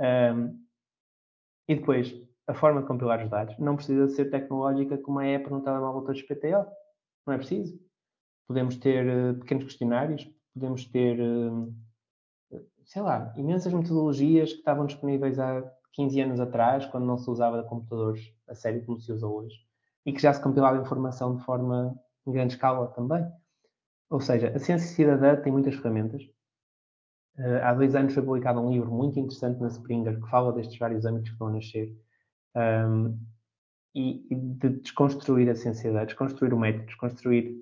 [0.00, 0.58] Um,
[1.68, 2.14] e depois,
[2.46, 6.00] a forma de compilar os dados não precisa ser tecnológica como a app no telemóvel
[6.00, 6.64] todos PTO.
[7.26, 7.78] Não é preciso.
[8.46, 11.70] Podemos ter uh, pequenos questionários, podemos ter, uh,
[12.88, 17.62] sei lá, imensas metodologias que estavam disponíveis há 15 anos atrás, quando não se usava
[17.62, 19.56] computadores a sério como se usa hoje,
[20.06, 21.94] e que já se compilava informação de forma
[22.26, 23.26] em grande escala também.
[24.08, 26.22] Ou seja, a ciência cidadã tem muitas ferramentas.
[27.36, 30.78] Uh, há dois anos foi publicado um livro muito interessante na Springer que fala destes
[30.78, 31.96] vários âmbitos que a nascer
[32.56, 33.16] um,
[33.94, 37.54] e, e, de desconstruir a ciência, desconstruir o método, desconstruir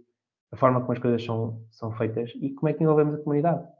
[0.52, 3.75] a forma como as coisas são, são feitas e como é que envolvemos a comunidade.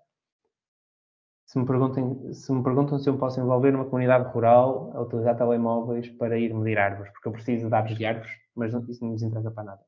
[1.47, 5.37] Se me, perguntem, se me perguntam se eu posso envolver uma comunidade rural a utilizar
[5.37, 9.13] telemóveis para ir medir árvores, porque eu preciso de dados de árvores, mas isso não
[9.13, 9.81] nos interessa para nada.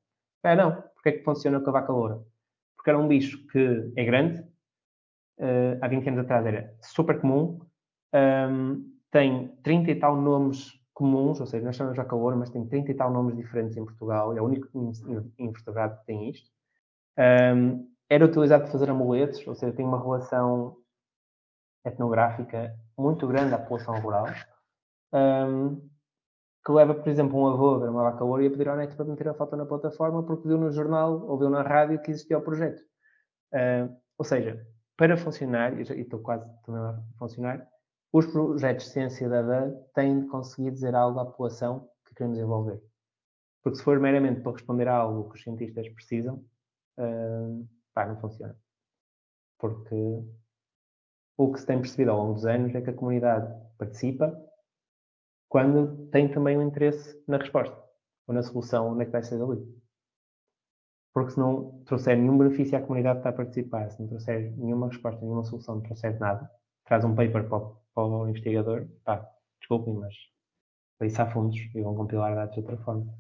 [0.45, 0.83] É, não.
[0.95, 2.23] Porque é que funciona com a vaca loura?
[2.77, 4.41] Porque era um bicho que é grande,
[5.41, 7.59] uh, há 20 anos atrás era super comum,
[8.15, 12.67] um, tem 30 e tal nomes comuns, ou seja, nós chamamos já calor, mas tem
[12.67, 14.69] 30 e tal nomes diferentes em Portugal, é o único
[15.39, 16.49] invertebrado que tem isto.
[17.19, 20.77] Um, era utilizado para fazer amuletos, ou seja, tem uma relação
[21.89, 24.27] etnográfica muito grande à população rural,
[25.13, 25.89] um,
[26.65, 28.77] que leva, por exemplo, um avô a ver uma vaca loura e a pedir ao
[28.77, 32.01] neto para meter a foto na plataforma porque viu no jornal ou viu na rádio
[32.03, 32.81] que existia o projeto.
[33.55, 37.67] Uh, ou seja, para funcionar, e estou quase também a funcionar,
[38.13, 42.39] os projetos de ciência da DA têm de conseguir dizer algo à população que queremos
[42.39, 42.83] envolver.
[43.63, 46.45] Porque se for meramente para responder a algo que os cientistas precisam,
[46.99, 48.57] uh, pá, não funciona.
[49.59, 50.25] Porque
[51.39, 53.49] o que se tem percebido ao longo dos anos é que a comunidade
[53.79, 54.37] participa
[55.49, 57.81] quando tem também um interesse na resposta
[58.27, 59.65] ou na solução onde é que vai ser dali.
[61.15, 64.53] Porque se não trouxer nenhum benefício à comunidade que está a participar, se não trouxer
[64.59, 66.51] nenhuma resposta, nenhuma solução, não trouxer nada,
[66.85, 69.27] traz um paper para o, para o investigador, pá,
[69.61, 70.15] desculpem, mas
[70.99, 73.15] para isso há fundos e vão compilar dados de outra forma.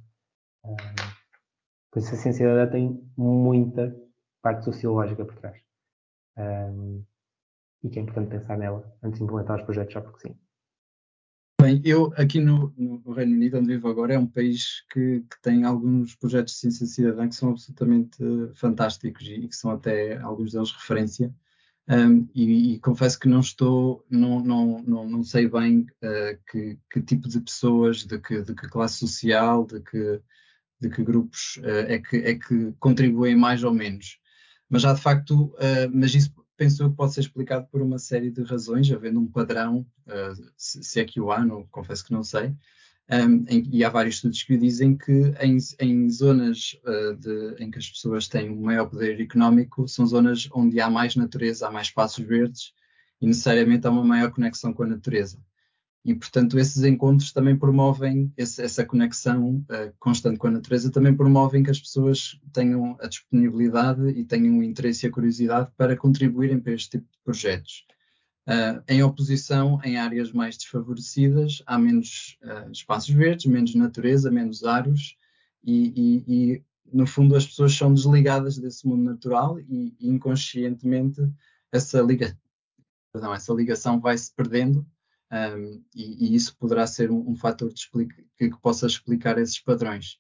[0.64, 0.74] Um,
[1.90, 3.96] por isso a ciência da data tem muita
[4.42, 5.62] parte sociológica por trás.
[6.37, 7.04] Um,
[7.82, 10.36] e que é importante pensar nela antes de implementar os projetos só porque sim.
[11.60, 15.42] Bem, eu aqui no, no, Reino Unido, onde vivo agora, é um país que, que,
[15.42, 18.18] tem alguns projetos de ciência cidadã que são absolutamente
[18.54, 21.34] fantásticos e que são até alguns deles referência.
[21.88, 26.78] Um, e, e, confesso que não estou, não, não, não, não sei bem uh, que,
[26.90, 30.20] que, tipo de pessoas, de que, de que classe social, de que,
[30.80, 34.20] de que grupos uh, é, que, é que contribuem mais ou menos.
[34.68, 38.31] Mas já de facto, uh, mas isso penso que pode ser explicado por uma série
[38.31, 42.12] de razões, havendo um padrão, uh, se, se, é que o há, não, confesso que
[42.12, 42.53] não sei,
[43.11, 47.71] um, em, e há vários estudos que dizem que em, em zonas uh, de, em
[47.71, 51.71] que as pessoas têm um maior poder económico, são zonas onde há mais natureza, há
[51.71, 52.75] mais espaços verdes
[53.21, 55.40] e necessariamente há uma maior conexão com a natureza.
[56.09, 61.14] E, portanto, esses encontros também promovem esse, essa conexão uh, constante com a natureza, também
[61.14, 65.94] promovem que as pessoas tenham a disponibilidade e tenham o interesse e a curiosidade para
[65.94, 67.85] contribuírem para este tipo de projetos.
[68.47, 74.64] Uh, em oposição, em áreas mais desfavorecidas, há menos uh, espaços verdes, menos natureza, menos
[74.64, 75.14] aros,
[75.62, 81.21] e, e, e, no fundo as pessoas são desligadas desse mundo natural e, e inconscientemente
[81.71, 82.35] essa, liga,
[83.12, 84.87] perdão, essa ligação vai se perdendo
[85.30, 90.18] um, e, e, isso poderá ser um, um fator que, que, possa explicar esses padrões.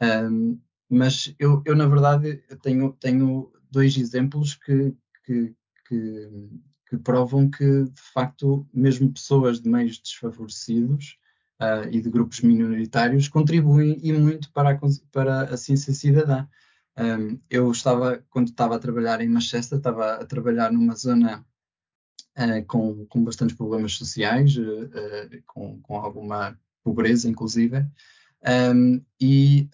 [0.00, 0.60] Um,
[0.90, 5.54] mas eu, eu, na verdade, tenho, tenho dois exemplos que, que,
[5.88, 11.16] que, provam que, de facto, mesmo pessoas de meios desfavorecidos
[11.58, 16.46] uh, e de grupos minoritários contribuem e muito para a, para a ciência cidadã.
[17.48, 21.42] Eu estava, quando estava a trabalhar em Manchester, estava a trabalhar numa zona
[22.36, 27.86] uh, com, com bastantes problemas sociais, uh, com, com alguma pobreza, inclusive.
[28.74, 29.68] Um, e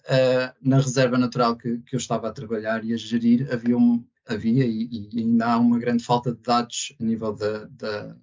[0.61, 4.63] na reserva natural que, que, eu estava a trabalhar e a gerir, havia, um, havia
[4.63, 8.15] e, e, ainda há uma grande falta de dados a nível da, da,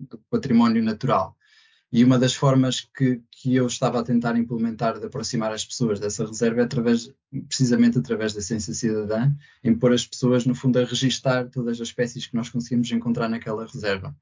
[0.00, 1.36] do património natural.
[1.92, 6.00] E uma das formas que, que, eu estava a tentar implementar de aproximar as pessoas
[6.00, 7.12] dessa reserva é através,
[7.46, 9.30] precisamente através da ciência cidadã,
[9.62, 13.28] em pôr as pessoas, no fundo, a registar todas as espécies que nós conseguimos encontrar
[13.28, 14.16] naquela reserva.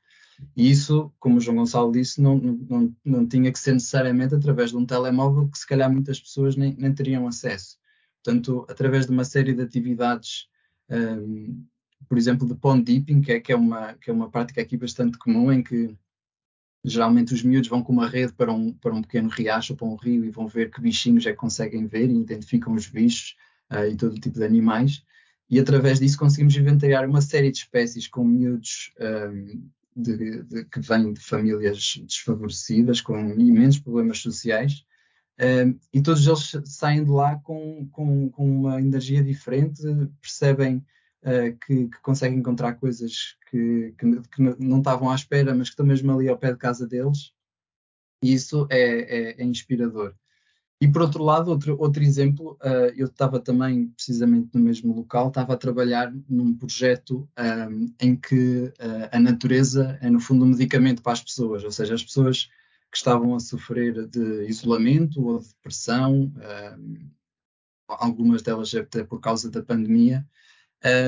[0.57, 4.71] E isso, como o João Gonçalo disse, não, não, não tinha que ser necessariamente através
[4.71, 7.79] de um telemóvel que se calhar muitas pessoas nem, nem teriam acesso.
[8.25, 10.49] Portanto, através de uma série de atividades,
[10.91, 11.65] um,
[12.09, 14.77] por exemplo, de pond dipping, que é, que, é uma, que é uma prática aqui
[14.77, 15.97] bastante comum, em que
[16.85, 19.87] Geralmente os miúdos vão com uma rede para um, para um pequeno riacho ou para
[19.87, 23.37] um rio e vão ver que bichinhos é que conseguem ver e identificam os bichos
[23.71, 25.03] uh, e todo tipo de animais.
[25.49, 30.81] E através disso conseguimos inventariar uma série de espécies com miúdos um, de, de, que
[30.81, 34.85] vêm de famílias desfavorecidas, com imensos problemas sociais.
[35.39, 39.83] Um, e todos eles saem de lá com, com, com uma energia diferente,
[40.21, 40.85] percebem
[41.23, 45.73] uh, que, que, conseguem encontrar coisas que, que, que, não estavam à espera, mas que
[45.73, 47.33] estão mesmo ali ao pé de casa deles.
[48.23, 50.15] E isso é, é, é inspirador.
[50.83, 55.29] E por outro lado, outro, outro exemplo, uh, eu estava também precisamente no mesmo local,
[55.29, 57.29] estava a trabalhar num projeto
[57.71, 61.71] um, em que uh, a natureza é no fundo um medicamento para as pessoas, ou
[61.71, 62.51] seja, as pessoas
[62.91, 66.33] que estavam a sofrer de isolamento ou de depressão,
[66.77, 67.11] um,
[67.87, 70.27] algumas delas até por causa da pandemia,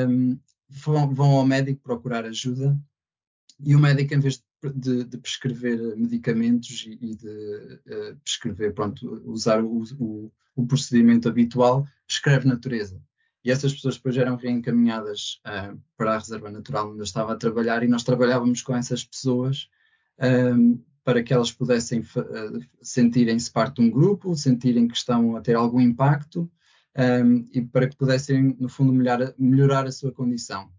[0.09, 2.79] um, vão, vão, ao médico procurar ajuda
[3.61, 4.43] e o médico, em vez
[4.75, 11.29] de, de prescrever medicamentos e, e de uh, prescrever, pronto, usar o, o, o, procedimento
[11.29, 13.01] habitual, prescreve natureza.
[13.45, 17.37] E essas pessoas depois eram reencaminhadas uh, para a reserva natural onde eu estava a
[17.37, 19.69] trabalhar e nós trabalhávamos com essas pessoas
[20.57, 25.43] um, para que elas pudessem uh, sentirem-se parte de um grupo, sentirem que estão a
[25.43, 26.51] ter algum impacto
[26.97, 30.71] um, e para que pudessem, no fundo, melhorar, melhorar a sua condição.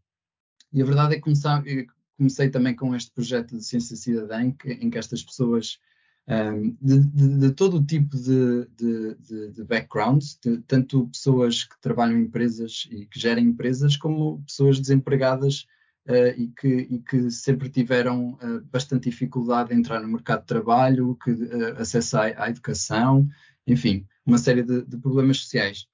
[0.71, 1.87] E a verdade é que comecei,
[2.17, 5.79] comecei também com este projeto de ciência cidadã, em que, em que estas pessoas
[6.27, 12.17] um, de, de, de, todo o tipo de, de, de backgrounds, tanto pessoas que trabalham
[12.17, 15.67] em empresas e que gerem empresas, como pessoas desempregadas
[16.07, 20.47] uh, e, que, e, que, sempre tiveram uh, bastante dificuldade em entrar no mercado de
[20.47, 23.27] trabalho, que uh, acesso à, à educação,
[23.67, 25.87] enfim, uma série de, de problemas sociais.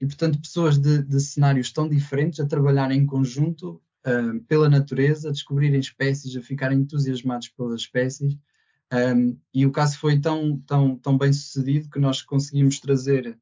[0.00, 3.80] E, portanto, pessoas de, de, cenários tão diferentes a trabalharem em conjunto
[4.48, 8.36] pela natureza, a descobrirem espécies, a ficarem entusiasmados pelas espécies.
[8.92, 13.38] Um, e o caso foi tão, tão, tão bem sucedido que nós conseguimos trazer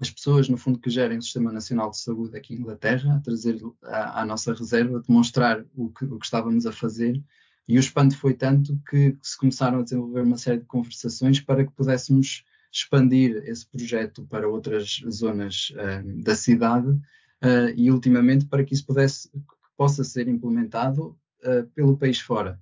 [0.00, 3.20] as pessoas, no fundo, que gerem o Sistema Nacional de Saúde aqui em Inglaterra, a
[3.20, 7.22] trazer à, à nossa reserva, demonstrar o que, o que estávamos a fazer.
[7.66, 11.64] E o espanto foi tanto que se começaram a desenvolver uma série de conversações para
[11.64, 18.64] que pudéssemos expandir esse projeto para outras zonas uh, da cidade uh, e, ultimamente, para
[18.64, 19.38] que isso pudesse, que
[19.76, 22.60] possa ser implementado uh, pelo país fora.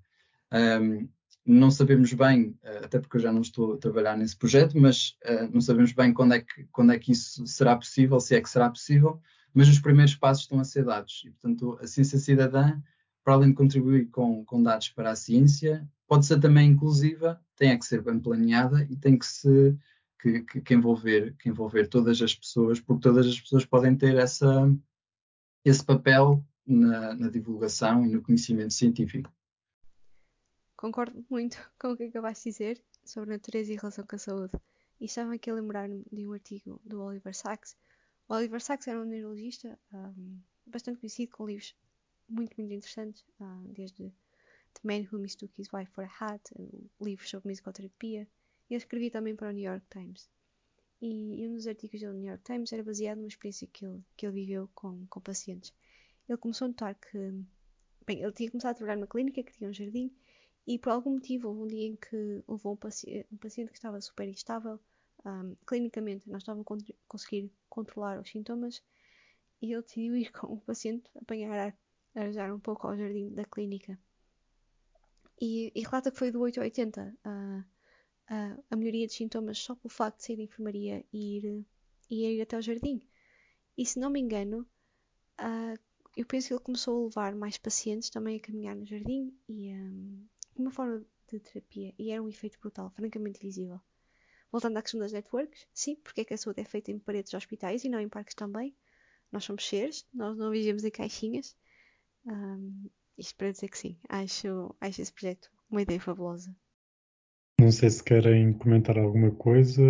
[0.52, 1.08] Um,
[1.44, 5.16] não sabemos bem, até porque eu já não estou a trabalhar nesse projeto, mas
[5.52, 8.48] não sabemos bem quando é, que, quando é que isso será possível, se é que
[8.48, 9.20] será possível,
[9.52, 11.24] mas os primeiros passos estão a ser dados.
[11.26, 12.80] E, portanto, a ciência cidadã,
[13.24, 17.70] para além de contribuir com, com dados para a ciência, pode ser também inclusiva, tem
[17.70, 19.76] é que ser bem planeada e tem que se
[20.22, 24.16] que, que, que, envolver, que envolver todas as pessoas, porque todas as pessoas podem ter
[24.16, 24.70] essa,
[25.64, 29.34] esse papel na, na divulgação e no conhecimento científico.
[30.76, 34.52] Concordo muito com o que acabaste de dizer sobre natureza e relação com a saúde.
[35.00, 37.76] E estava aqui a lembrar-me de um artigo do Oliver Sacks.
[38.28, 41.74] O Oliver Sacks era um neurologista um, bastante conhecido, com livros
[42.28, 44.12] muito, muito interessantes, um, desde
[44.74, 48.28] The Man Who Mistook His Wife for a Hat, um, livros sobre musicoterapia,
[48.74, 50.28] ele escrevia também para o New York Times.
[51.00, 54.24] E, um dos artigos do New York Times era baseado numa experiência que ele, que
[54.24, 55.74] ele viveu com, com pacientes.
[56.28, 57.18] Ele começou a notar que,
[58.06, 60.14] bem, ele tinha começado a trabalhar numa clínica que tinha um jardim
[60.66, 63.78] e por algum motivo houve um dia em que levou um, paci um paciente que
[63.78, 64.78] estava super instável.
[65.24, 68.82] Um, clinicamente, nós estávamos a conseguir controlar os sintomas
[69.60, 71.74] e ele decidiu ir com o paciente apanhar
[72.14, 73.98] ar, um pouco ao jardim da clínica.
[75.40, 77.18] E, e relata que foi do 8 ao 80.
[77.26, 77.64] Uh,
[78.28, 81.66] a, a melhoria dos sintomas só pelo facto de sair da enfermaria e ir,
[82.10, 83.00] e ir até o jardim.
[83.76, 84.66] E se não me engano,
[85.40, 85.78] uh,
[86.16, 89.72] eu penso que ele começou a levar mais pacientes também a caminhar no jardim e
[89.74, 93.80] um, uma forma de terapia e era um efeito brutal, francamente visível.
[94.50, 97.30] Voltando à questão das networks, sim, porque é que a saúde é feita em paredes
[97.30, 98.76] de hospitais e não em parques também.
[99.30, 101.56] Nós somos seres, nós não vivemos em caixinhas.
[102.26, 106.54] Um, isto para dizer que sim, acho, acho esse projeto uma ideia fabulosa.
[107.62, 109.82] Não sei se querem comentar alguma coisa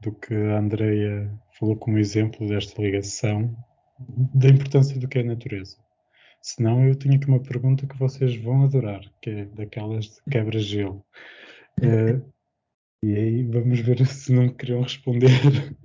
[0.00, 3.54] do que a Andrea falou como exemplo desta ligação,
[4.34, 5.76] da importância do que é a natureza.
[6.40, 11.04] Senão eu tenho aqui uma pergunta que vocês vão adorar, que é daquelas de quebra-gelo.
[11.82, 12.24] Uh,
[13.04, 15.28] e aí vamos ver se não queriam responder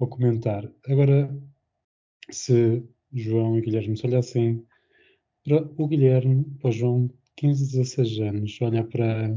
[0.00, 0.68] ou comentar.
[0.88, 1.32] Agora,
[2.28, 4.66] se João e Guilherme se olhassem
[5.44, 9.32] para o Guilherme, para o João, 15, 16 anos, olhar para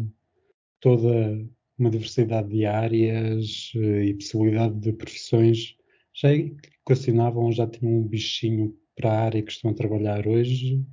[0.79, 5.75] toda uma diversidade de áreas eh, e possibilidade de profissões,
[6.13, 10.83] já equacionavam, já tinham um bichinho para a área que estão a trabalhar hoje?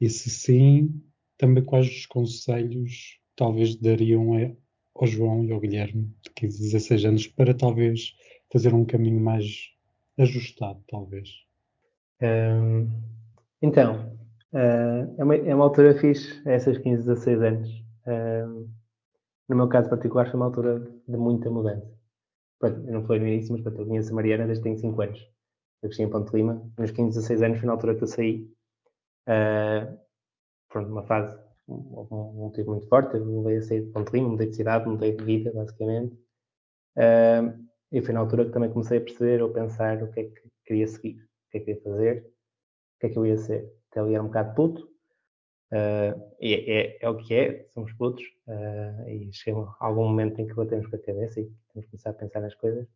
[0.00, 1.02] E se sim,
[1.38, 4.56] também quais os conselhos talvez dariam
[4.94, 8.14] ao João e ao Guilherme, de 15, 16 anos, para talvez
[8.52, 9.70] fazer um caminho mais
[10.18, 11.30] ajustado, talvez?
[12.22, 12.88] Um,
[13.62, 14.14] então,
[14.52, 17.84] uh, é, uma, é uma altura fixe, essas 15, 16 anos.
[18.06, 18.68] Um,
[19.50, 21.92] no meu caso particular, foi uma altura de muita mudança.
[22.60, 24.78] Pronto, eu não falei no início, mas pronto, eu conheço a Mariana desde que tenho
[24.78, 25.20] 5 anos.
[25.82, 26.70] Eu cresci em Ponte Lima.
[26.78, 28.48] Nos 15, 16 anos foi na altura que eu saí.
[29.26, 29.98] Uh,
[30.68, 31.36] pronto, uma fase,
[31.66, 33.16] um, um muito forte.
[33.16, 36.14] Eu mudei a sair de Ponte Lima, mudei de cidade, mudei de vida, basicamente.
[36.96, 40.24] Uh, e foi na altura que também comecei a perceber ou pensar o que é
[40.24, 43.36] que queria seguir, o que é que queria fazer, o que é que eu ia
[43.36, 43.68] ser.
[43.90, 44.89] Até ali era um bocado puto,
[45.72, 50.46] Uh, é, é, é, o que é, somos putos, uh, e chega algum momento em
[50.46, 52.88] que batemos com a cabeça e temos que começar a pensar nas coisas.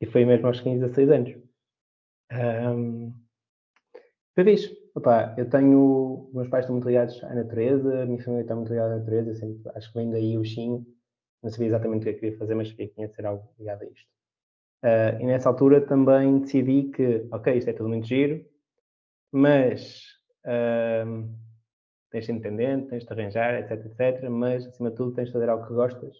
[0.00, 1.36] E foi mesmo aos 15, 16 anos.
[2.32, 3.12] Um,
[4.34, 4.76] fixe.
[4.94, 6.30] Opa, eu tenho.
[6.32, 9.34] Meus pais estão muito ligados à natureza, a minha família está muito ligada à natureza,
[9.34, 10.86] sempre, acho que vem daí o chinho.
[11.42, 13.48] Não sabia exatamente o que eu queria fazer, mas sabia que tinha de ser algo
[13.58, 14.08] ligado a isto.
[14.82, 18.44] Uh, e nessa altura também decidi que, ok, isto é tudo muito giro,
[19.32, 20.02] mas
[20.44, 21.28] uh,
[22.10, 25.48] tens de independente, tens de arranjar, etc, etc, mas acima de tudo tens de fazer
[25.48, 26.16] algo que gostas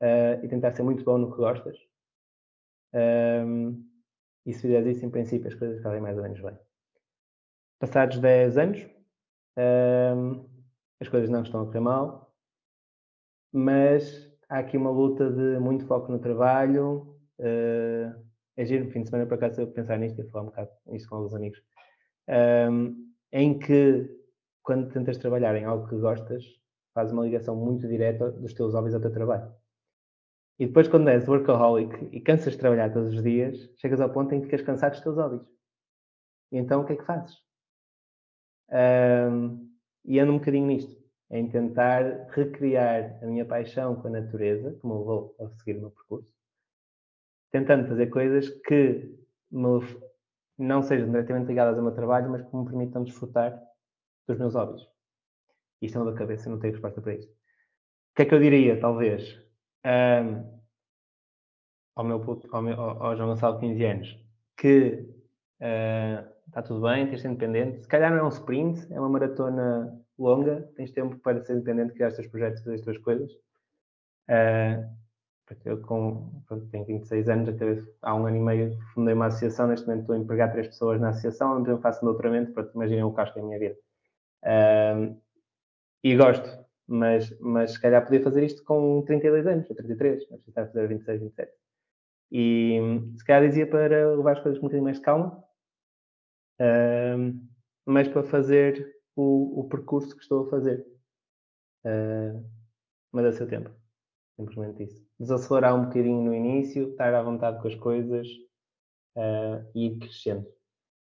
[0.00, 1.76] uh, e tentar ser muito bom no que gostas.
[2.92, 3.86] Um,
[4.46, 6.58] e se fizeres isso, em princípio, as coisas correm mais ou menos bem.
[7.78, 8.86] Passados 10 anos,
[9.56, 10.48] um,
[11.00, 12.34] as coisas não estão a correr mal,
[13.52, 17.18] mas há aqui uma luta de muito foco no trabalho.
[17.38, 20.46] Uh, é giro, no fim de semana, por acaso, eu pensar nisto e falar um
[20.48, 21.62] bocado nisto com alguns amigos.
[22.28, 24.19] Um, em que
[24.62, 26.44] quando tentas trabalhar em algo que gostas,
[26.94, 29.52] faz uma ligação muito direta dos teus hobbies ao teu trabalho.
[30.58, 34.34] E depois, quando és workaholic e cansas de trabalhar todos os dias, chegas ao ponto
[34.34, 35.46] em que ficas cansado dos teus hobbies.
[36.52, 37.38] E então, o que é que fazes?
[38.70, 39.70] Um,
[40.04, 40.94] e ando um bocadinho nisto,
[41.30, 45.80] em tentar recriar a minha paixão com a natureza, como eu vou a seguir o
[45.80, 46.30] meu percurso,
[47.50, 49.18] tentando fazer coisas que
[49.50, 49.80] me,
[50.58, 53.69] não sejam diretamente ligadas ao meu trabalho, mas que me permitam desfrutar
[54.26, 54.86] dos meus hobbies.
[55.82, 57.30] Isto é uma da cabeça, não tenho resposta para isto.
[57.30, 59.40] O que é que eu diria, talvez,
[59.84, 60.60] um,
[61.96, 64.24] ao, meu, ao, meu, ao João Gonçalo de 15 anos,
[64.56, 65.08] que
[65.60, 67.80] uh, está tudo bem, tens de ser independente.
[67.80, 71.94] Se calhar não é um sprint, é uma maratona longa, tens tempo para ser independente,
[71.94, 73.32] criar os teus projetos, fazer as tuas coisas.
[74.28, 75.00] Uh,
[75.64, 77.48] eu com, pronto, tenho 26 anos,
[78.02, 81.00] há um ano e meio fundei uma associação, neste momento estou a empregar três pessoas
[81.00, 83.76] na associação, onde eu faço um doutoramento, para imaginem o caso da minha vida.
[86.02, 86.48] E gosto,
[86.86, 90.88] mas, mas se calhar podia fazer isto com 32 anos, ou 33, mas precisava fazer
[90.88, 91.52] 26, 27.
[92.32, 92.78] E
[93.18, 95.44] se calhar dizia para levar as coisas com um bocadinho mais de calma,
[97.86, 100.86] mas para fazer o, o, percurso que estou a fazer.
[101.84, 102.44] Uh,
[103.12, 103.70] mas a seu tempo.
[104.36, 105.06] Simplesmente isso.
[105.18, 108.26] Desacelerar um bocadinho no início, estar à vontade com as coisas
[109.16, 110.46] uh, e ir crescendo.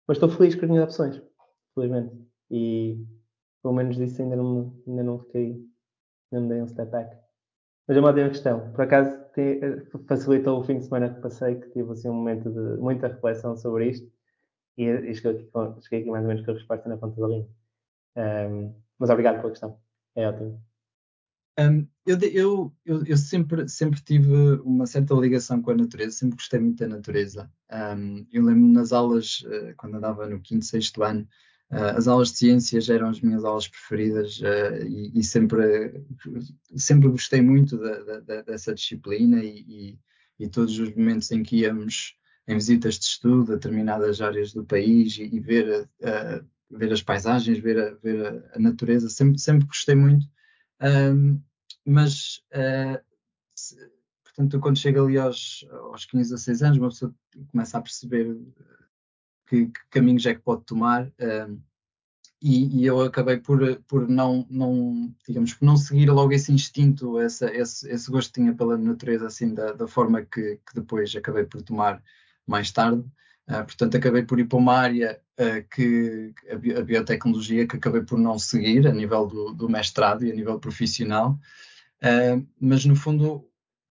[0.07, 1.21] Mas estou feliz com as minhas opções,
[1.73, 2.13] felizmente.
[2.51, 2.97] E
[3.63, 5.65] pelo menos disso ainda não, ainda não fiquei,
[6.31, 7.17] não me dei um step back.
[7.87, 8.71] Mas é uma ótima questão.
[8.73, 9.59] Por acaso te,
[10.07, 13.55] facilitou o fim de semana que passei, que tive assim um momento de muita reflexão
[13.57, 14.11] sobre isto
[14.77, 17.27] e, e cheguei, aqui, cheguei aqui mais ou menos com a resposta na ponta da
[17.27, 17.47] linha.
[18.15, 19.79] Um, mas obrigado pela questão.
[20.15, 20.61] É ótimo.
[21.59, 24.33] Um, eu, eu, eu, eu, sempre, sempre tive
[24.63, 27.51] uma certa ligação com a natureza, sempre gostei muito da natureza.
[27.71, 31.27] Um, eu lembro nas aulas, uh, quando andava no quinto, sexto ano,
[31.95, 36.05] as aulas de ciências eram as minhas aulas preferidas uh, e, e, sempre,
[36.75, 39.99] sempre gostei muito da, da, dessa disciplina e, e,
[40.39, 42.15] e, todos os momentos em que íamos
[42.47, 45.89] em visitas de estudo a determinadas áreas do país e, ver,
[46.69, 50.25] ver as paisagens, ver a, ver a, natureza, sempre, sempre gostei muito.
[50.81, 51.41] Um,
[51.85, 53.01] mas, uh,
[53.55, 53.77] se,
[54.23, 57.15] portanto, quando chega ali aos, aos 15 a 6 anos, uma pessoa
[57.51, 58.37] começa a perceber
[59.53, 61.11] que, que caminhos é que pode tomar.
[61.21, 61.59] Um,
[62.41, 67.17] e, e, eu acabei por, por não, não, digamos, por não seguir logo esse instinto,
[67.19, 71.15] essa, esse, esse gosto que tinha pela natureza, assim, da, da forma que, que depois
[71.15, 72.03] acabei por tomar
[72.45, 73.05] mais tarde.
[73.47, 78.17] Uh, portanto, acabei por ir para uma área uh, que a, biotecnologia que acabei por
[78.17, 81.39] não seguir a nível do, do mestrado e a nível profissional,
[82.03, 83.47] uh, mas no fundo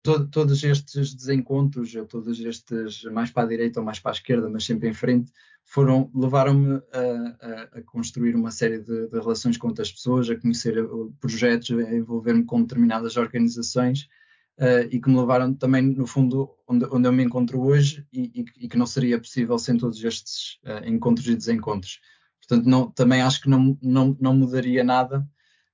[0.03, 4.49] to, todos estes desencontros, todos estes mais para a direita ou mais para a esquerda,
[4.49, 5.33] mas sempre em frente,
[5.65, 10.37] foram levaram-me a, a, a, construir uma série de, de, relações com outras pessoas, a
[10.37, 10.75] conhecer
[11.21, 14.09] projetos, a envolver-me com determinadas organizações
[14.59, 18.41] uh, e que me levaram também, no fundo, onde, onde eu me encontro hoje e,
[18.41, 22.01] e, e, que não seria possível sem todos estes uh, encontros e desencontros.
[22.41, 25.29] Portanto, não, também acho que não, não, não mudaria nada,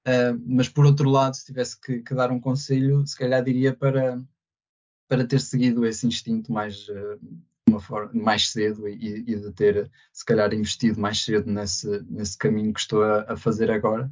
[0.07, 3.74] uh, mas por outro lado, se tivesse que, que, dar um conselho, se calhar diria
[3.74, 4.22] para,
[5.09, 6.86] para ter seguido esse instinto mais,
[7.68, 12.38] uma forma, mais cedo e, e, de ter, se calhar, investido mais cedo nesse, nesse
[12.38, 14.11] caminho que estou a, a fazer agora.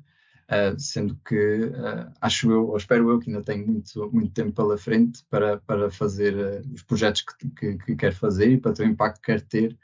[0.48, 4.52] Uh, sendo que uh, acho eu, ou espero eu, que ainda tenho muito, muito tempo
[4.52, 8.72] pela frente para, para fazer uh, os projetos que, que, que, quero fazer e para
[8.72, 9.78] ter o impacto que quero ter.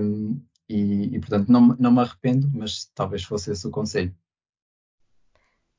[0.00, 4.14] Um, e, e, portanto, não, não me arrependo, mas talvez fosse esse o conselho.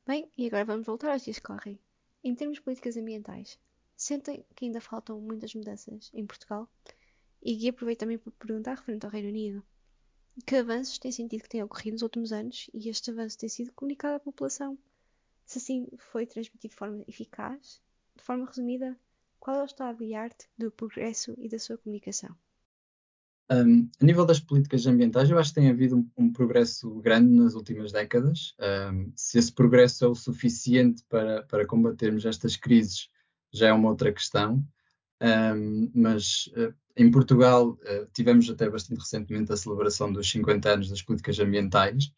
[0.08, 1.80] Bem, e agora vamos voltar aos dias que correm.
[2.24, 3.58] Em termos de políticas ambientais,
[3.98, 6.70] sentem que ainda faltam muitas mudanças em Portugal?
[7.42, 9.66] E aproveito também para perguntar referente ao Reino Unido
[10.46, 13.74] que avanços tem sentido que têm ocorrido nos últimos anos e este avanço tem sido
[13.74, 14.78] comunicado à população?
[15.44, 17.82] Se assim foi transmitido de forma eficaz,
[18.16, 18.96] de forma resumida,
[19.40, 22.38] qual é o estado de arte do progresso e da sua comunicação?
[23.52, 27.32] Um, a nível das políticas ambientais, eu acho que tem havido um, um progresso grande
[27.32, 28.56] nas últimas décadas.
[28.60, 33.10] Um, se esse progresso é o suficiente para, para combatermos estas crises,
[33.54, 34.66] já é uma outra questão.
[35.94, 41.02] mas uh, em Portugal, uh, tivemos até bastante recentemente a celebração dos 50 anos das
[41.02, 42.12] políticas ambientais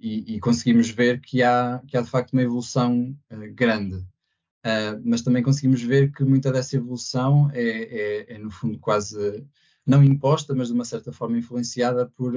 [0.00, 3.96] e, e, conseguimos ver que há, que há de facto uma evolução uh, grande.
[4.66, 9.46] Uh, mas também conseguimos ver que muita dessa evolução é, é, é, no fundo, quase
[9.86, 12.34] não imposta, mas de uma certa forma influenciada por,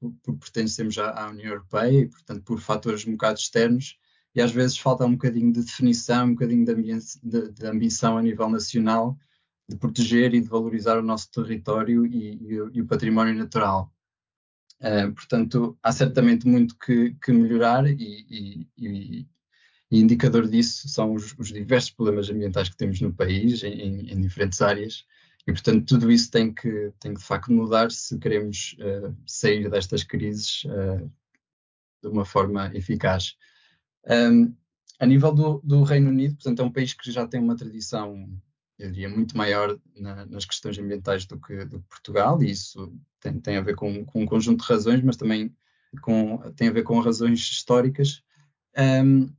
[0.00, 3.98] por, por pertencermos à, à, União Europeia e, portanto, por fatores um bocado externos.
[4.34, 6.74] E às vezes falta um bocadinho de definição, um bocadinho de,
[7.22, 9.18] de, de ambição a nível nacional
[9.68, 13.92] de proteger e de valorizar o nosso território e, e, e o património natural.
[14.80, 18.66] Uh, portanto, há certamente muito que, que melhorar e,
[19.90, 24.20] E indicador disso são os, os diversos problemas ambientais que temos no país, em, em,
[24.20, 25.04] diferentes áreas,
[25.48, 29.70] e portanto tudo isso tem que, tem que de facto mudar se queremos uh, sair
[29.70, 31.10] destas crises uh,
[32.02, 33.34] de uma forma eficaz.
[34.06, 34.54] Um,
[35.00, 38.28] a nível do, do, Reino Unido, portanto, é um país que já tem uma tradição,
[38.78, 43.40] eu diria, muito maior na, nas questões ambientais do que, do Portugal, e isso tem,
[43.40, 45.56] tem a ver com, com, um conjunto de razões, mas também
[46.02, 48.22] com, tem a ver com razões históricas.
[48.76, 49.32] Um,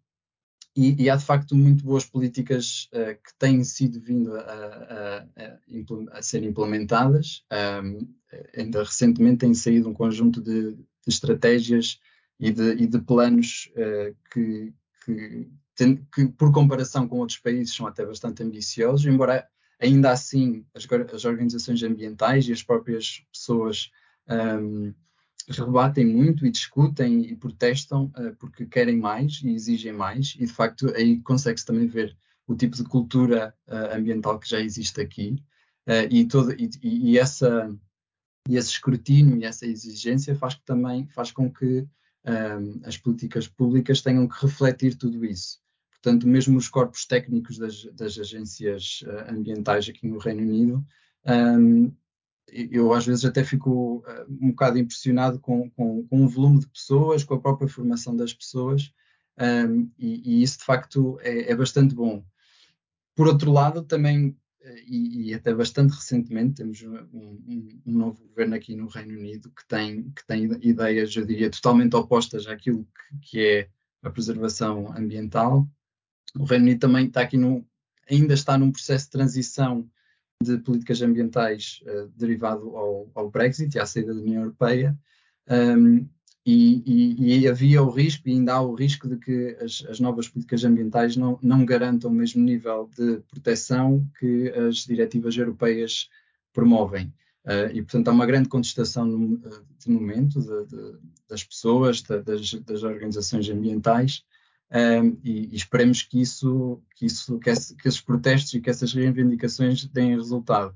[0.76, 5.18] e, e, há de facto muito boas políticas uh, que têm sido vindo a, a,
[5.18, 7.44] a, a ser implementadas.
[7.84, 8.08] Um,
[8.56, 12.00] ainda recentemente tem saído um conjunto de, de estratégias
[12.40, 17.76] e de, e de planos uh, que, que, tem, que, por comparação com outros países,
[17.76, 19.48] são até bastante ambiciosos, embora
[19.80, 23.90] ainda assim as, as organizações ambientais e as próprias pessoas
[24.30, 24.94] um,
[25.48, 30.54] rebatem muito e discutem e protestam uh, porque querem mais e exigem mais, e de
[30.54, 32.16] facto aí consegue-se também ver
[32.48, 35.42] o tipo de cultura uh, ambiental que já existe aqui
[35.88, 37.70] uh, e, todo, e, e, essa,
[38.48, 41.88] e esse escrutínio e essa exigência faz, que também, faz com que
[42.26, 45.60] um, as políticas públicas tenham que refletir tudo isso.
[45.92, 50.86] Portanto, mesmo os corpos técnicos das, das agências ambientais aqui no Reino Unido,
[51.26, 51.92] um,
[52.52, 56.68] eu às vezes até fico uh, um bocado impressionado com, com, com, o volume de
[56.68, 58.92] pessoas, com a própria formação das pessoas,
[59.40, 62.24] um, e, e, isso de facto é, é, bastante bom.
[63.16, 64.38] Por outro lado, também
[64.86, 69.50] e, e, até bastante recentemente temos um, um, um, novo governo aqui no Reino Unido
[69.52, 73.70] que tem, que tem ideias, eu diria, totalmente opostas àquilo que, que é
[74.04, 75.68] a preservação ambiental.
[76.36, 77.66] O Reino Unido também está aqui no,
[78.10, 79.90] ainda está num processo de transição
[80.42, 84.98] de políticas ambientais uh, derivado ao, ao, Brexit e à saída da União Europeia.
[85.50, 86.08] Um,
[86.46, 90.00] e, e, e, havia o risco, e ainda há o risco, de que as, as,
[90.00, 96.10] novas políticas ambientais não, não garantam o mesmo nível de proteção que as diretivas europeias
[96.54, 97.14] promovem.
[97.46, 102.22] Uh, e, portanto, há uma grande contestação no, de momento de, de, das pessoas, de,
[102.22, 104.24] das, das, organizações ambientais,
[104.72, 108.70] um, e, e, esperemos que isso, que, isso que, esse, que esses protestos e que
[108.70, 110.76] essas reivindicações deem resultado.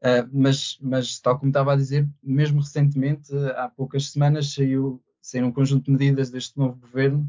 [0.00, 5.44] Uh, mas, mas, tal como estava a dizer, mesmo recentemente, há poucas semanas, saiu ser
[5.44, 7.28] um conjunto de medidas deste novo governo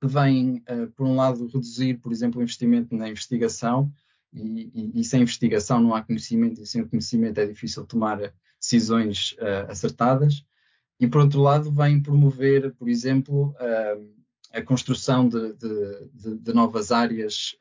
[0.00, 3.92] que vêm, uh, por um lado, reduzir, por exemplo, o investimento na investigação,
[4.32, 9.32] e, e, e, sem investigação não há conhecimento, e sem conhecimento é difícil tomar decisões
[9.32, 10.44] uh, acertadas,
[11.00, 14.17] e por outro lado, vêm promover, por exemplo, uh,
[14.52, 17.56] a construção de, de, de, de novas áreas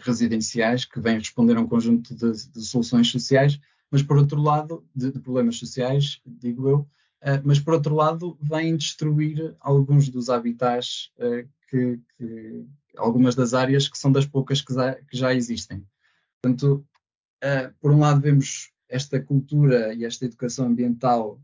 [0.00, 3.58] residenciais que vêm responder a um conjunto de, soluções sociais,
[3.90, 6.88] mas por outro lado, de, problemas sociais, digo eu,
[7.22, 12.64] Uh, mas por outro lado vêm destruir alguns dos habitats uh, que, que,
[12.96, 15.84] algumas das áreas que são das poucas que já, que já existem.
[16.40, 16.86] Portanto,
[17.42, 21.40] uh, por um lado vemos esta cultura e esta educação ambiental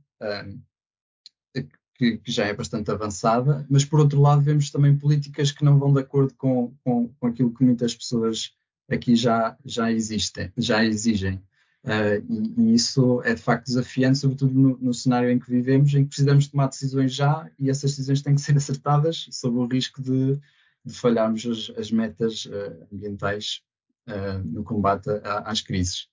[1.95, 5.79] que, que, já é bastante avançada, mas por outro lado vemos também políticas que não
[5.79, 8.53] vão de acordo com, com, com aquilo que muitas pessoas
[8.91, 11.43] aqui já, já existem, já exigem.
[11.85, 15.93] Uh, e, e, isso é de facto desafiante, sobretudo no, no, cenário em que vivemos,
[15.95, 19.67] em que precisamos tomar decisões já e essas decisões têm que ser acertadas sob o
[19.67, 20.39] risco de,
[20.85, 23.63] de falharmos as, as metas uh, ambientais
[24.09, 26.09] uh, no combate a, às crises.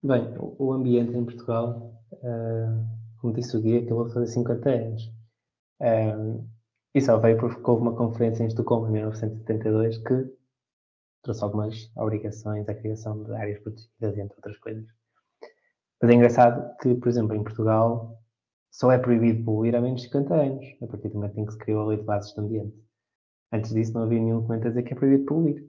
[0.00, 2.00] Bem, o ambiente em Portugal,
[3.20, 5.12] como disse o Guia, acabou de fazer 50 anos.
[6.94, 10.38] e só veio porque houve uma conferência em Estocolmo em 1972 que
[11.22, 14.86] trouxe algumas obrigações, a criação de áreas protegidas, entre outras coisas.
[16.00, 18.22] Mas é engraçado que, por exemplo, em Portugal
[18.70, 21.52] só é proibido poluir há menos de 50 anos, a partir do momento em que
[21.52, 22.76] se criou a Lei de Bases do Ambiente.
[23.52, 25.66] Antes disso não havia nenhum documento a dizer que é proibido poluir.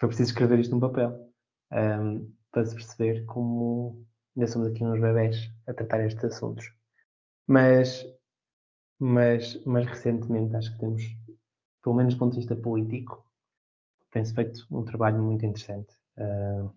[0.00, 1.30] Foi preciso escrever isto num papel
[1.72, 4.04] um, para se perceber como
[4.36, 5.36] ainda somos aqui uns bebés
[5.66, 6.77] a tratar estes assuntos.
[7.48, 8.06] Mas,
[9.00, 11.02] mas, mas recentemente acho que temos,
[11.82, 13.24] pelo menos do ponto de vista político,
[14.12, 15.94] tem-se feito um trabalho muito interessante.
[16.18, 16.70] Uh,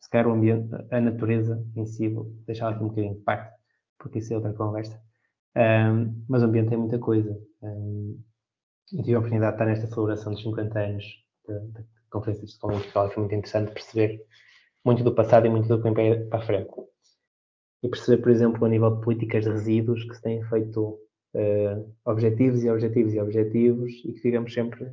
[0.00, 3.56] se calhar o ambiente, a natureza em si, vou deixar aqui um bocadinho de parte,
[3.98, 5.02] porque isso é outra conversa.
[5.56, 7.40] Um, mas o ambiente é muita coisa.
[7.62, 8.22] Um,
[8.92, 11.04] eu tive a oportunidade de estar nesta celebração dos 50 anos
[11.46, 13.10] da Conferência de Estocolmo Portugal.
[13.10, 14.24] Foi muito interessante perceber
[14.84, 16.70] muito do passado e muito do que vem para a frente.
[17.82, 20.98] E perceber, por exemplo, a nível de políticas de resíduos, que se têm feito
[21.34, 24.90] uh, objetivos e objetivos e objetivos e que ficamos sempre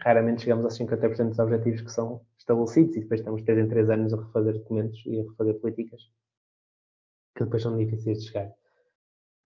[0.00, 3.90] raramente chegamos aos 50% dos objetivos que são estabelecidos e depois estamos 3 em 3
[3.90, 6.00] anos a refazer documentos e a refazer políticas
[7.36, 8.52] que depois são difíceis de chegar.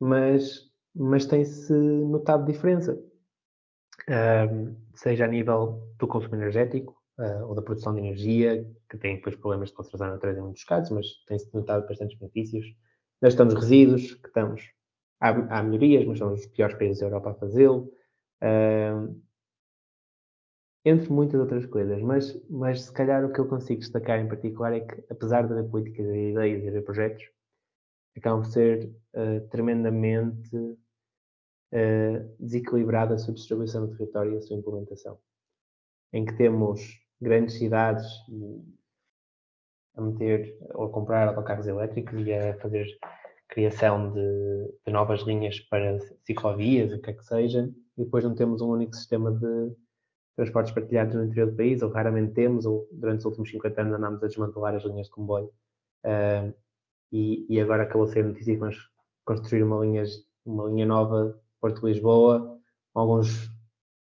[0.01, 3.01] Mas, mas tem-se notado diferença.
[4.09, 9.17] um, seja a nível do consumo energético uh, ou da produção de energia, que tem
[9.17, 12.67] depois problemas de conservação da natureza em muitos casos, mas tem-se notado bastantes benefícios.
[13.21, 14.71] Na gestão dos resíduos, que estamos,
[15.21, 17.91] há, há melhorias, mas somos os piores países da Europa a fazê-lo.
[18.43, 19.21] Uh,
[20.85, 24.73] entre muitas outras coisas, mas, mas se calhar o que eu consigo destacar em particular
[24.73, 27.25] é que, apesar de haver políticas e ideias e haver projetos,
[28.17, 34.57] acabam por ser uh, tremendamente uh, desequilibrada a sua distribuição no território e a sua
[34.57, 35.19] implementação.
[36.13, 38.07] Em que temos grandes cidades
[39.97, 42.87] a meter ou a comprar autocarros elétricos e a fazer
[43.49, 48.35] criação de, de novas linhas para ciclovias, o que é que seja, e depois não
[48.35, 49.73] temos um único sistema de
[50.37, 53.95] transportes partilhados no interior do país, ou raramente temos, ou durante os últimos 50 anos
[53.95, 55.51] andámos a desmantelar as linhas de comboio.
[56.05, 56.55] Uh,
[57.11, 58.77] e, e, agora acabou de ser notícia que
[59.25, 60.05] construir uma linha,
[60.45, 62.59] uma linha nova Porto-Lisboa,
[62.95, 63.49] alguns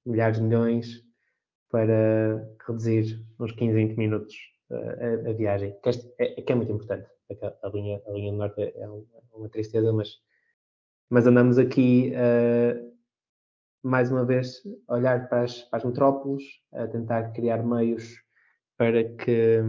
[0.04, 1.04] milhares de milhões,
[1.70, 5.76] para reduzir uns 15, 20 minutos a, a, viagem.
[5.82, 7.08] Que, é, que é muito importante.
[7.42, 8.88] A, a, linha, a linha do Norte é, é
[9.34, 10.08] uma tristeza, mas,
[11.10, 12.94] mas andamos aqui uh,
[13.84, 16.42] mais uma vez, olhar para as, para as metrópoles,
[16.72, 18.14] a tentar criar meios
[18.78, 19.60] para que,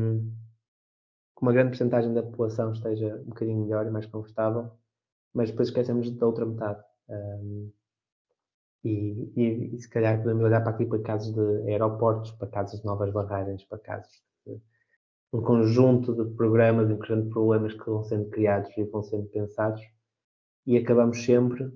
[1.42, 4.72] uma grande porcentagem da população esteja um bocadinho melhor e mais confortável,
[5.34, 6.82] mas depois esquecemos da outra metade.
[7.10, 7.72] Um,
[8.86, 12.80] e, e, e, se calhar podemos olhar para aqui para casos de aeroportos, para casos
[12.80, 14.24] de novas barragens, para casos
[15.34, 19.28] um conjunto de programas, um conjunto de problemas que vão sendo criados e vão sendo
[19.28, 19.82] pensados
[20.66, 21.72] e acabamos sempre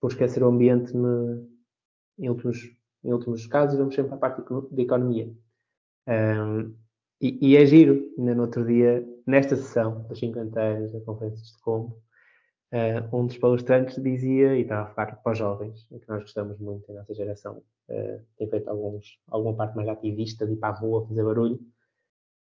[0.00, 1.48] por esquecer o ambiente no,
[2.18, 2.58] em últimos,
[3.04, 5.32] em últimos casos, vamos sempre a parte de economia.
[6.08, 6.74] Um,
[7.20, 11.42] e, e, é giro, ainda no outro dia, nesta sessão dos 50 anos da Conferência
[11.42, 12.02] de Estocolmo,
[12.72, 16.58] uh, um dos palestrantes dizia, e estava a falar para os jovens, que nós gostamos
[16.58, 17.58] muito, a nossa geração
[17.90, 21.60] uh, tem feito alguns, alguma parte mais ativista de ir para a rua fazer barulho,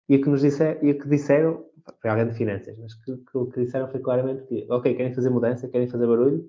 [0.08, 1.64] e o que nos disser, e que disseram,
[2.00, 5.14] foi alguém de finanças, mas que, que, o que disseram foi claramente que, ok, querem
[5.14, 6.48] fazer mudança, querem fazer barulho,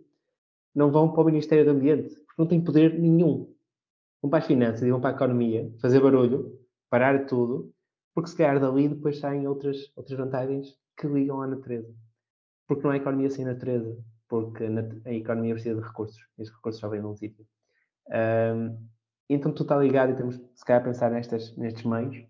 [0.73, 3.53] não vão para o Ministério do Ambiente, porque não têm poder nenhum.
[4.21, 6.57] Vão para as finanças e vão para a economia, fazer barulho,
[6.89, 7.73] parar tudo,
[8.13, 11.93] porque se calhar dali depois saem outras, outras vantagens que ligam à natureza.
[12.67, 13.97] Porque não há economia sem natureza,
[14.27, 14.63] porque
[15.05, 17.45] a economia precisa de recursos, e os recursos só vêm de um sítio.
[18.09, 18.77] Um,
[19.29, 22.25] então tudo está ligado e temos se calhar a pensar nestas, nestes meios.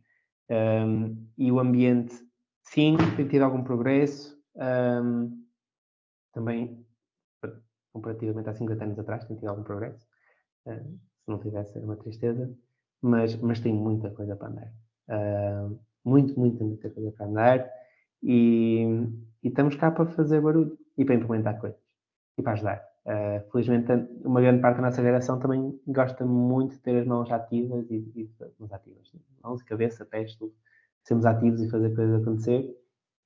[0.49, 2.15] Um, e o ambiente,
[2.63, 4.37] sim, tem tido algum progresso.
[4.55, 5.45] Um,
[6.33, 6.85] também
[7.93, 10.07] comparativamente há 50 anos atrás, tem tido algum progresso.
[10.65, 12.53] Se não tivesse, era uma tristeza.
[13.01, 14.73] Mas, mas tem muita coisa para andar.
[16.03, 17.71] Muito, muita, muita coisa para andar.
[18.21, 18.85] E,
[19.43, 21.79] e, estamos cá para fazer barulho e para implementar coisas
[22.37, 22.85] e para ajudar.
[23.09, 23.91] Uh, felizmente,
[24.23, 27.95] uma grande parte da nossa geração também gosta muito de ter as mãos ativas e,
[28.15, 28.29] e
[28.59, 29.11] mãos ativas,
[29.43, 30.53] mãos, cabeça, pés, tudo.
[31.03, 32.69] Sermos ativos e fazer coisas acontecer.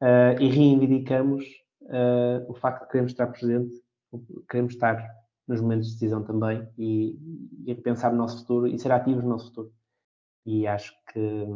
[0.02, 1.44] Uh, e reivindicamos
[1.82, 3.84] uh, o facto de queremos estar presente
[4.50, 7.18] queremos estar nos momentos de decisão também e,
[7.66, 9.74] e no nosso futuro e ser ativos no nosso futuro.
[10.46, 11.48] E acho que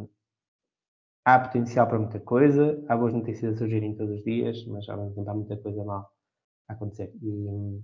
[1.25, 4.97] há potencial para muita coisa, há boas notícias a surgirem todos os dias, mas ao
[4.97, 6.11] mesmo tempo há muita coisa mal
[6.67, 7.13] a acontecer.
[7.21, 7.81] E,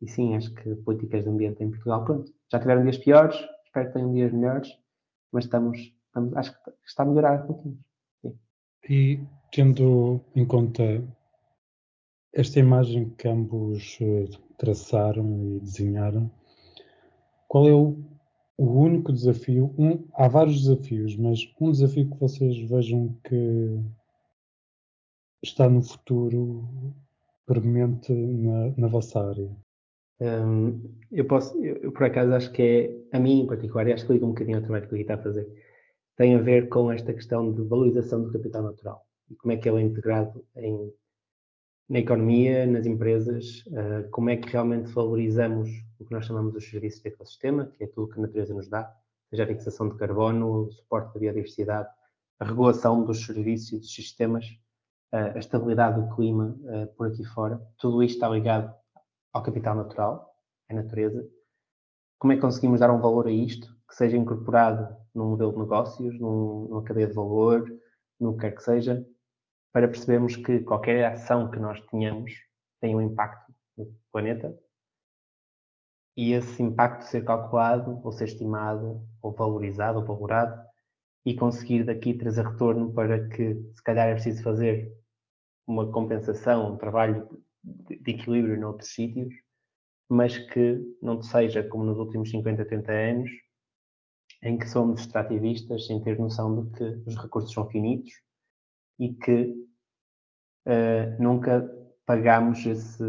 [0.00, 3.86] e sim, acho que políticas de ambiente em Portugal, pronto, já tiveram dias piores, espero
[3.86, 4.68] que tenham dias melhores,
[5.32, 7.78] mas estamos, estamos acho que está a melhorar um pouquinho.
[8.20, 8.38] Sim.
[8.88, 9.20] E
[9.52, 11.02] tendo em conta
[12.32, 14.28] esta imagem que ambos eh,
[14.58, 16.30] traçaram e desenharam,
[17.48, 17.96] qual é o,
[18.58, 19.74] o único desafio?
[19.78, 23.80] Um, há vários desafios, mas um desafio que vocês vejam que
[25.42, 26.68] está no futuro
[27.46, 29.56] premente na, na vossa área?
[30.20, 32.62] Um, eu posso, eu, por acaso acho que
[33.12, 34.96] é, a mim em particular, e acho que liga um bocadinho ao trabalho que o
[34.96, 35.46] está a fazer,
[36.16, 39.68] tem a ver com esta questão de valorização do capital natural e como é que
[39.68, 40.92] ele é integrado em
[41.88, 46.68] na economia, nas empresas, uh, como é que realmente valorizamos o que nós chamamos dos
[46.68, 48.92] serviços de ecossistema, que é tudo que a natureza nos dá,
[49.30, 51.88] seja a fixação de carbono, o suporte da biodiversidade,
[52.40, 54.46] a regulação dos serviços e dos sistemas,
[55.12, 57.60] uh, a estabilidade do clima uh, por aqui fora.
[57.78, 58.74] Tudo isto está ligado
[59.36, 60.34] ao capital natural,
[60.70, 61.28] à natureza.
[62.18, 65.58] Como é que conseguimos dar um valor a isto, que seja incorporado num modelo de
[65.58, 67.70] negócios, num, numa cadeia de valor,
[68.18, 69.06] no que quer que seja,
[69.72, 72.32] para percebermos que qualquer ação que nós tenhamos
[72.80, 74.58] tem um impacto no planeta
[76.16, 80.58] e esse impacto ser calculado, ou ser estimado, ou valorizado, ou valorado
[81.26, 84.96] e conseguir daqui trazer retorno para que, se calhar, é preciso fazer
[85.66, 89.34] uma compensação, um trabalho de equilíbrio noutros sítios,
[90.08, 93.30] mas que não seja como nos últimos 50, 80 anos,
[94.42, 98.12] em que somos extrativistas sem ter noção de que os recursos são finitos
[98.98, 99.66] e que
[100.66, 101.68] uh, nunca
[102.04, 103.02] pagamos esse,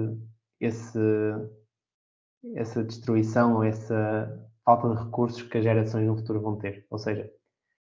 [0.60, 1.00] esse,
[2.56, 6.86] essa destruição ou essa falta de recursos que as gerações no futuro vão ter.
[6.90, 7.32] Ou seja,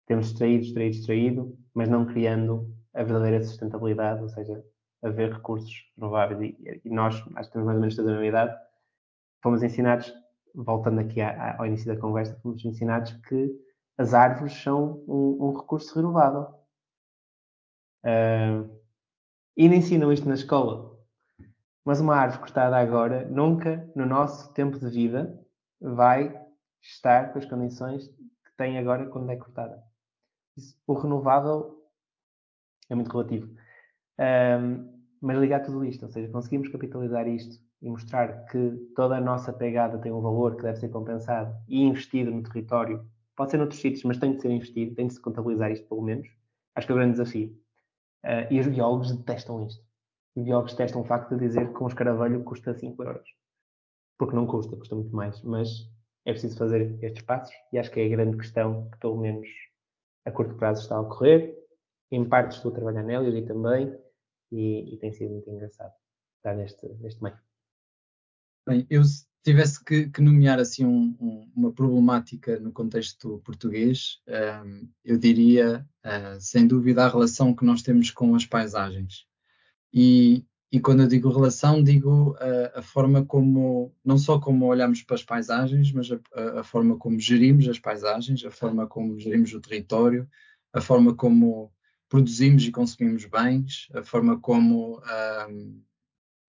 [0.06, 4.62] temos extraído, extraído, extraído, mas não criando a verdadeira sustentabilidade, ou seja,
[5.03, 6.55] haver recursos renováveis.
[6.84, 8.57] E, nós, acho que temos mais ou menos toda a idade,
[9.42, 10.12] fomos ensinados,
[10.55, 13.51] voltando aqui ao início da conversa, fomos ensinados que
[13.98, 16.55] as árvores são um, um recurso renovável.
[18.05, 18.80] Uh,
[19.57, 20.98] e nem ensinam isto na escola.
[21.84, 25.38] Mas uma árvore cortada agora, nunca no nosso tempo de vida,
[25.80, 26.34] vai
[26.80, 29.82] estar com as condições que tem agora quando é cortada.
[30.86, 31.84] O renovável
[32.88, 33.55] é muito relativo.
[34.20, 39.20] Um, mas ligar tudo isto, ou seja, conseguimos capitalizar isto e mostrar que toda a
[39.20, 43.04] nossa pegada tem um valor que deve ser compensado e investido no território,
[43.36, 46.02] pode ser noutros sítios, mas tem de ser investido, tem de se contabilizar isto pelo
[46.02, 46.28] menos.
[46.74, 47.48] Acho que é o grande desafio.
[48.24, 49.82] Uh, e os biólogos detestam isto.
[50.36, 53.28] Os biólogos detestam o facto de dizer que um escaravelho custa 5 euros.
[54.18, 55.42] Porque não custa, custa muito mais.
[55.42, 55.90] Mas
[56.26, 59.48] é preciso fazer estes passos e acho que é a grande questão que, pelo menos
[60.26, 61.56] a curto prazo, está a ocorrer.
[62.10, 63.96] Em parte estou a trabalhar nela e também,
[64.53, 65.92] e, e, tem sido muito engraçado
[66.36, 67.38] estar neste, neste meio.
[68.66, 74.20] Bem, eu se tivesse que, que nomear assim um, um, uma problemática no contexto português,
[74.64, 79.26] um, eu diria, uh, sem dúvida, a relação que nós temos com as paisagens.
[79.92, 85.03] E, e quando eu digo relação, digo uh, a forma como, não só como olhamos
[85.03, 89.53] para as paisagens, mas a, a, forma como gerimos as paisagens, a forma como gerimos
[89.55, 90.28] o território,
[90.72, 91.72] a forma como
[92.11, 95.00] produzimos e consumimos bens, a forma como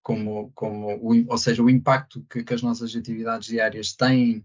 [0.04, 4.44] como, como o, ou seja, o impacto que, que, as nossas atividades diárias têm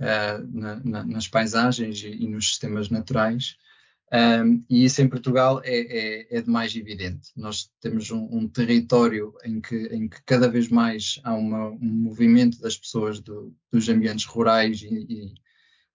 [0.00, 3.56] uh, na, na, nas paisagens e, e, nos sistemas naturais.
[4.12, 7.30] Um, e isso em Portugal é, é, é de mais evidente.
[7.36, 11.78] Nós temos um, um, território em que, em que cada vez mais há uma, um
[11.80, 15.34] movimento das pessoas do, dos ambientes rurais e,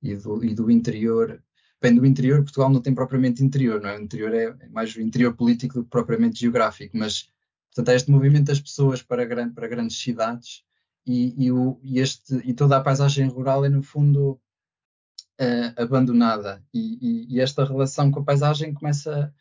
[0.03, 1.41] e, e, do, e do interior.
[1.81, 3.97] Bem, do interior, Portugal não tem propriamente interior, não é?
[3.97, 7.31] O interior é mais o interior político do que propriamente geográfico, mas
[7.73, 10.63] Portanto, há este movimento das pessoas para, grande, para grandes cidades
[11.07, 14.39] e, e, o, e, este, e toda a paisagem rural é, no fundo,
[15.39, 16.61] uh, abandonada.
[16.73, 19.33] E, e, esta relação com a paisagem começa.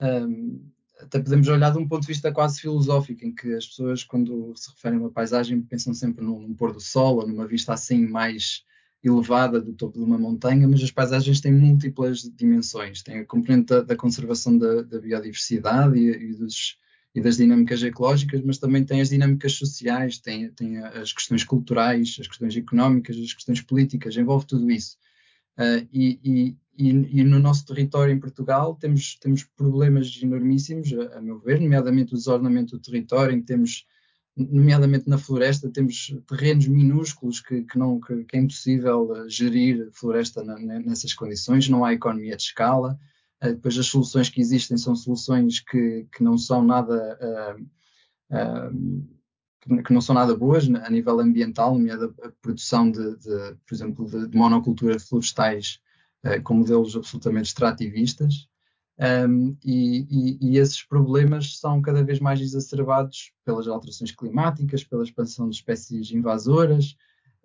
[0.00, 0.68] Um,
[0.98, 4.54] até podemos olhar de um ponto de vista quase filosófico, em que as pessoas, quando
[4.56, 7.74] se referem a uma paisagem, pensam sempre num, num pôr do sol ou numa vista
[7.74, 8.64] assim mais
[9.08, 13.02] elevada do topo de uma montanha, mas as paisagens têm múltiplas dimensões.
[13.02, 16.78] Tem a componente da, da conservação da, da biodiversidade e, e dos,
[17.14, 22.16] e das dinâmicas ecológicas, mas também tem as dinâmicas sociais, tem, tem as questões culturais,
[22.20, 24.96] as questões económicas, as questões políticas, envolve tudo isso.
[25.58, 31.22] Uh, e, e, e, no nosso território em Portugal temos, temos problemas enormíssimos, a, a,
[31.22, 33.86] meu ver, nomeadamente o desornamento do território, em que temos,
[34.36, 40.44] nomeadamente na floresta, temos terrenos minúsculos que, que, não, que, que é impossível gerir floresta
[40.44, 42.98] na, nessas condições, não há economia de escala,
[43.40, 49.82] eh, depois as soluções que existem são soluções que, que não são nada uh, uh,
[49.82, 54.06] que não são nada boas a nível ambiental, nomeada a produção de, de por exemplo,
[54.08, 55.80] de, de monoculturas florestais
[56.44, 58.48] com modelos absolutamente extrativistas.
[58.98, 65.04] Um, e, e, e, esses problemas são cada vez mais exacerbados pelas alterações climáticas, pela
[65.04, 66.96] expansão de espécies invasoras,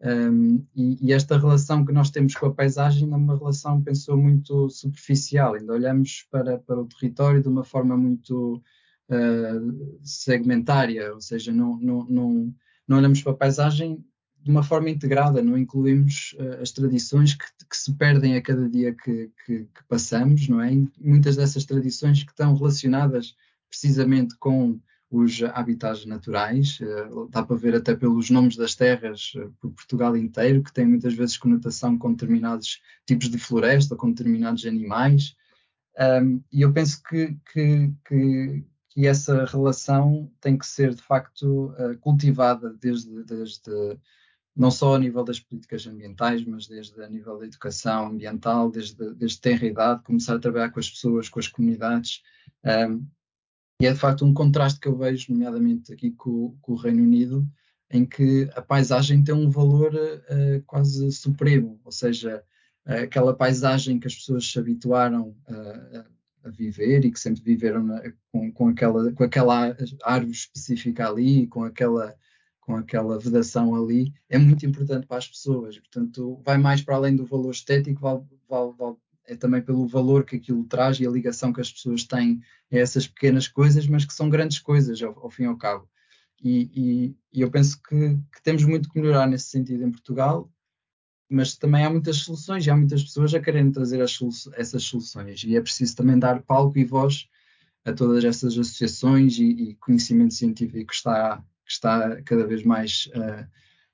[0.03, 4.17] um, e, e, esta relação que nós temos com a paisagem é uma relação, pensou,
[4.17, 5.53] muito superficial.
[5.53, 8.63] Ainda olhamos para, para o território de uma forma muito
[9.09, 12.55] uh, segmentária, ou seja, não, não, não,
[12.87, 14.03] não, olhamos para a paisagem
[14.41, 18.67] de uma forma integrada, não incluímos uh, as tradições que, que, se perdem a cada
[18.69, 20.73] dia que, que, que passamos, não é?
[20.73, 23.35] E muitas dessas tradições que estão relacionadas
[23.69, 24.79] precisamente com
[25.11, 26.79] os habitats naturais.
[26.81, 30.85] Eh, dá para ver até pelos nomes das terras eh, por Portugal inteiro, que tem
[30.85, 35.35] muitas vezes conotação com determinados tipos de floresta, com determinados animais.
[35.99, 41.71] Um, e eu penso que, que, que, que, essa relação tem que ser, de facto,
[41.71, 43.97] uh, cultivada desde, desde,
[44.55, 49.13] não só a nível das políticas ambientais, mas desde a nível da educação ambiental, desde,
[49.15, 52.21] desde tenra idade, começar a trabalhar com as pessoas, com as comunidades.
[52.65, 53.05] Um,
[53.81, 57.01] e é de facto um contraste que eu vejo, nomeadamente aqui com, com o Reino
[57.01, 57.47] Unido,
[57.89, 62.43] em que a paisagem tem um valor uh, quase supremo, ou seja,
[62.85, 66.05] uh, aquela paisagem que as pessoas se habituaram uh,
[66.43, 71.47] a viver e que sempre viveram na, com, com, aquela, com aquela árvore específica ali,
[71.47, 72.15] com aquela
[72.61, 75.77] com aquela vedação ali, é muito importante para as pessoas.
[75.79, 78.15] Portanto, vai mais para além do valor estético, vai,
[78.47, 78.95] vai, vai,
[79.25, 82.41] é também pelo valor que aquilo traz e a ligação que as pessoas têm
[82.71, 85.89] a essas pequenas coisas, mas que são grandes coisas ao, ao fim e ao cabo.
[86.43, 90.51] E, e, e eu penso que, que, temos muito que melhorar nesse sentido em Portugal,
[91.29, 95.43] mas também há muitas soluções e há muitas pessoas a quererem trazer solu essas soluções.
[95.43, 97.27] E é preciso também dar palco e voz
[97.85, 103.09] a todas essas associações e, e conhecimento científico que está, que está cada vez mais
[103.15, 103.47] uh,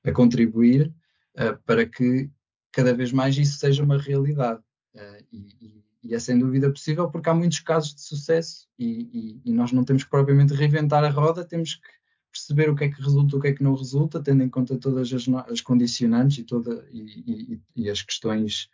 [0.03, 0.91] a contribuir
[1.35, 2.29] uh, para que
[2.71, 4.59] cada vez mais isso seja uma realidade.
[4.95, 9.51] Uh, e, e, é sem dúvida possível porque há muitos casos de sucesso e, e,
[9.51, 11.87] nós não temos que propriamente reinventar a roda, temos que
[12.31, 14.77] perceber o que é que resulta, o que é que não resulta, tendo em conta
[14.77, 18.69] todas as, as condicionantes e, toda, e, e as questões,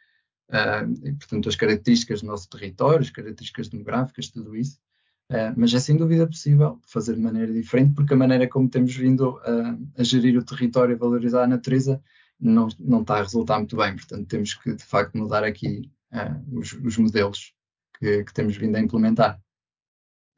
[0.49, 4.80] uh, e, portanto, as características do nosso território, as características demográficas, tudo isso.
[5.32, 8.95] Uh, mas é sem dúvida possível fazer de maneira diferente, porque a maneira como temos
[8.95, 12.01] vindo a, a gerir o território e valorizar a natureza
[12.39, 13.95] não, não está a resultar muito bem.
[13.95, 17.53] Portanto, temos que, de facto, mudar aqui uh, os, os, modelos
[17.97, 19.41] que, que temos vindo a implementar.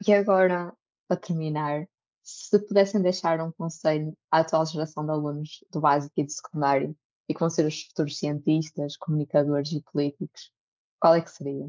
[0.06, 0.72] E agora,
[1.08, 1.86] para terminar,
[2.22, 6.96] se pudessem deixar um conselho à atual geração de alunos do básico e do secundário
[7.28, 10.52] e que vão ser os futuros cientistas, comunicadores e políticos,
[11.00, 11.68] qual é que seria?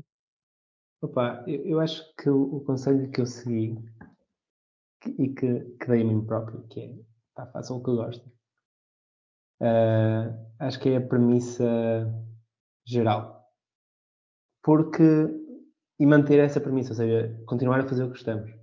[1.01, 3.75] Opa, eu, eu acho que o, o, conselho que eu segui
[5.01, 6.95] que, e que, que dei a mim próprio, que é
[7.35, 8.31] pá, façam o que gostem.
[9.61, 11.65] Uh, acho que é a premissa
[12.85, 13.45] geral.
[14.63, 15.03] Porque,
[15.99, 18.57] e manter essa premissa, ou seja, continuar a fazer o que gostamos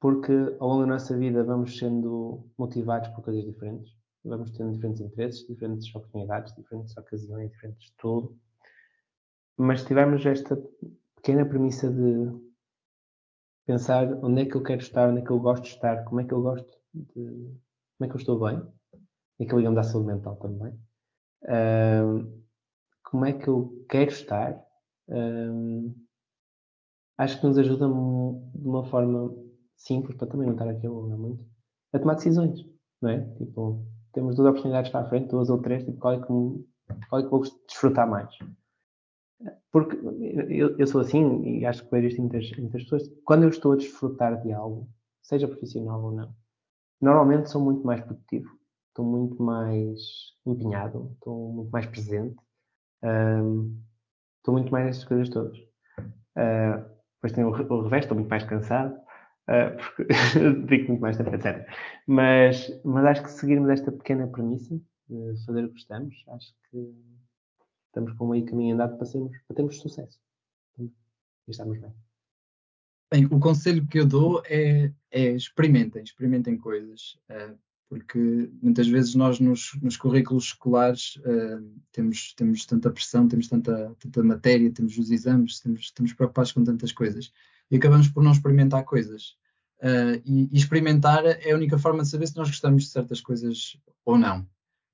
[0.00, 3.94] porque ao longo da nossa vida vamos sendo motivados por coisas diferentes,
[4.24, 8.36] vamos tendo diferentes interesses, diferentes oportunidades, diferentes ocasiões, diferentes tudo.
[9.58, 10.58] Mas se tivermos esta
[11.22, 12.50] pequena premissa de
[13.66, 16.20] pensar onde é que eu quero estar, onde é que eu gosto de estar, como
[16.20, 17.24] é que eu gosto de.
[17.96, 18.62] como é que eu estou bem,
[19.38, 20.78] e que ligamos à saúde mental também.
[23.04, 24.64] Como é que eu quero estar,
[27.18, 29.34] acho que nos ajuda de uma forma
[29.76, 31.44] simples, para também não estar aqui a alongar muito,
[31.92, 32.60] a tomar decisões,
[33.00, 33.20] não é?
[33.36, 36.26] Tipo, temos duas oportunidades para a frente, duas ou três, tipo, qual é que,
[37.08, 38.32] qual é que vou desfrutar mais?
[39.72, 39.96] Porque
[40.50, 43.08] eu, eu sou assim e acho que vejo isto em muitas, muitas pessoas.
[43.24, 44.88] Quando eu estou a desfrutar de algo,
[45.22, 46.34] seja profissional ou não,
[47.00, 48.50] normalmente sou muito mais produtivo,
[48.88, 49.98] estou muito mais
[50.44, 52.36] empenhado, estou muito mais presente,
[53.02, 53.80] um,
[54.38, 55.58] estou muito mais nestas coisas todas.
[56.36, 56.84] Uh,
[57.14, 58.94] depois tenho o, reverso, estou muito mais cansado,
[59.48, 60.04] uh, porque
[60.66, 61.66] dedico muito mais tempo, etc.
[62.06, 64.78] Mas, mas acho que seguirmos esta pequena premissa
[65.08, 66.94] de fazer o que gostamos, acho que
[67.90, 70.18] estamos com meio caminho andado para, sermos, para termos sucesso.
[70.78, 70.90] E
[71.48, 71.92] estamos bem.
[73.12, 79.16] Bem, o conselho que eu dou é, é experimentem, experimentem coisas, uh, porque muitas vezes
[79.16, 84.96] nós nos, nos currículos escolares uh, temos, temos tanta pressão, temos tanta, tanta matéria, temos
[84.96, 87.32] os exames, temos, estamos preocupados com tantas coisas
[87.68, 89.36] e acabamos por não experimentar coisas.
[89.80, 93.20] Uh, e, e, experimentar é a única forma de saber se nós gostamos de certas
[93.20, 94.46] coisas ou não.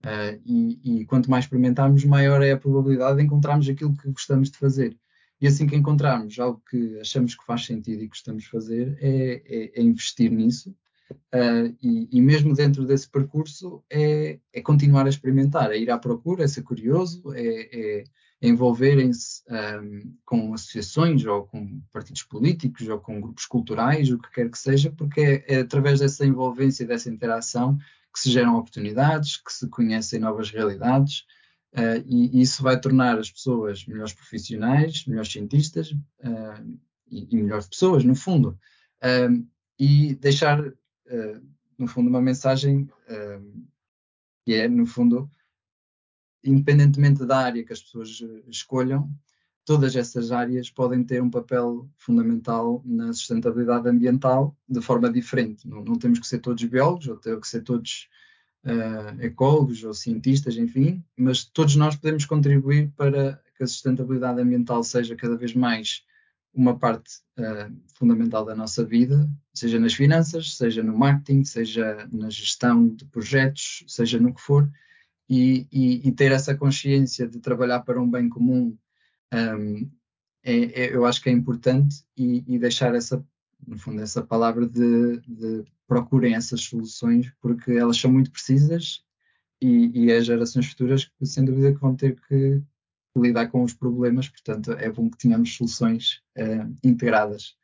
[0.05, 4.51] Uh, e, e, quanto mais experimentarmos, maior é a probabilidade de encontrarmos aquilo que gostamos
[4.51, 4.97] de fazer.
[5.41, 9.43] E assim que encontrarmos algo que achamos que faz sentido e gostamos de fazer, é,
[9.45, 10.75] é, é investir nisso.
[11.11, 15.99] Uh, e, e, mesmo dentro desse percurso, é, é, continuar a experimentar, é ir à
[15.99, 17.69] procura, é ser curioso, é,
[18.01, 18.05] é
[18.43, 24.51] envolverem-se um, com associações ou com partidos políticos ou com grupos culturais, o que quer
[24.51, 27.79] que seja, porque é, é através dessa envolvência dessa interação
[28.17, 31.27] que se geram oportunidades, que se conhecem novas realidades,
[31.75, 36.79] uh, e, isso vai tornar as pessoas melhores profissionais, melhores cientistas uh,
[37.11, 38.59] e, e, melhores pessoas, no fundo.
[39.05, 39.47] Uh,
[39.79, 40.59] e deixar,
[41.77, 42.89] no fundo, uma mensagem
[44.43, 45.31] que é, no fundo,
[46.43, 49.11] independentemente da área que as pessoas eh, escolham,
[49.67, 55.69] todas essas áreas podem ter um papel fundamental na sustentabilidade ambiental de forma diferente.
[55.69, 58.09] Não, não temos que ser todos biólogos, ou ter que ser todos
[58.65, 64.85] uh, ecólogos ou cientistas, enfim, mas todos nós podemos contribuir para que a sustentabilidade ambiental
[64.85, 66.05] seja cada vez mais
[66.55, 72.31] uma parte uh, fundamental da nossa vida, seja nas finanças, seja no marketing, seja na
[72.31, 74.71] gestão de projetos, seja no que for
[75.29, 78.77] e, e, e, ter essa consciência de trabalhar para um bem comum
[79.33, 79.91] um,
[80.43, 83.25] é, é, eu acho que é importante e, e, deixar essa,
[83.67, 89.05] no fundo, essa palavra de, de, procurem essas soluções porque elas são muito precisas
[89.61, 92.63] e, e as gerações futuras sem dúvida que vão ter que
[93.17, 97.57] lidar com os problemas, portanto é bom que tenhamos soluções uh, integradas.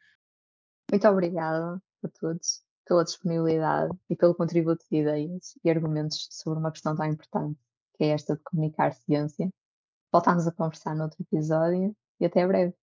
[0.90, 6.72] Muito obrigada a todos pela disponibilidade e pelo contributo de ideias e argumentos sobre uma
[6.72, 7.58] questão tão importante,
[7.94, 9.52] que é esta de comunicar ciência.
[10.12, 12.81] Voltamos a conversar noutro episódio e até breve.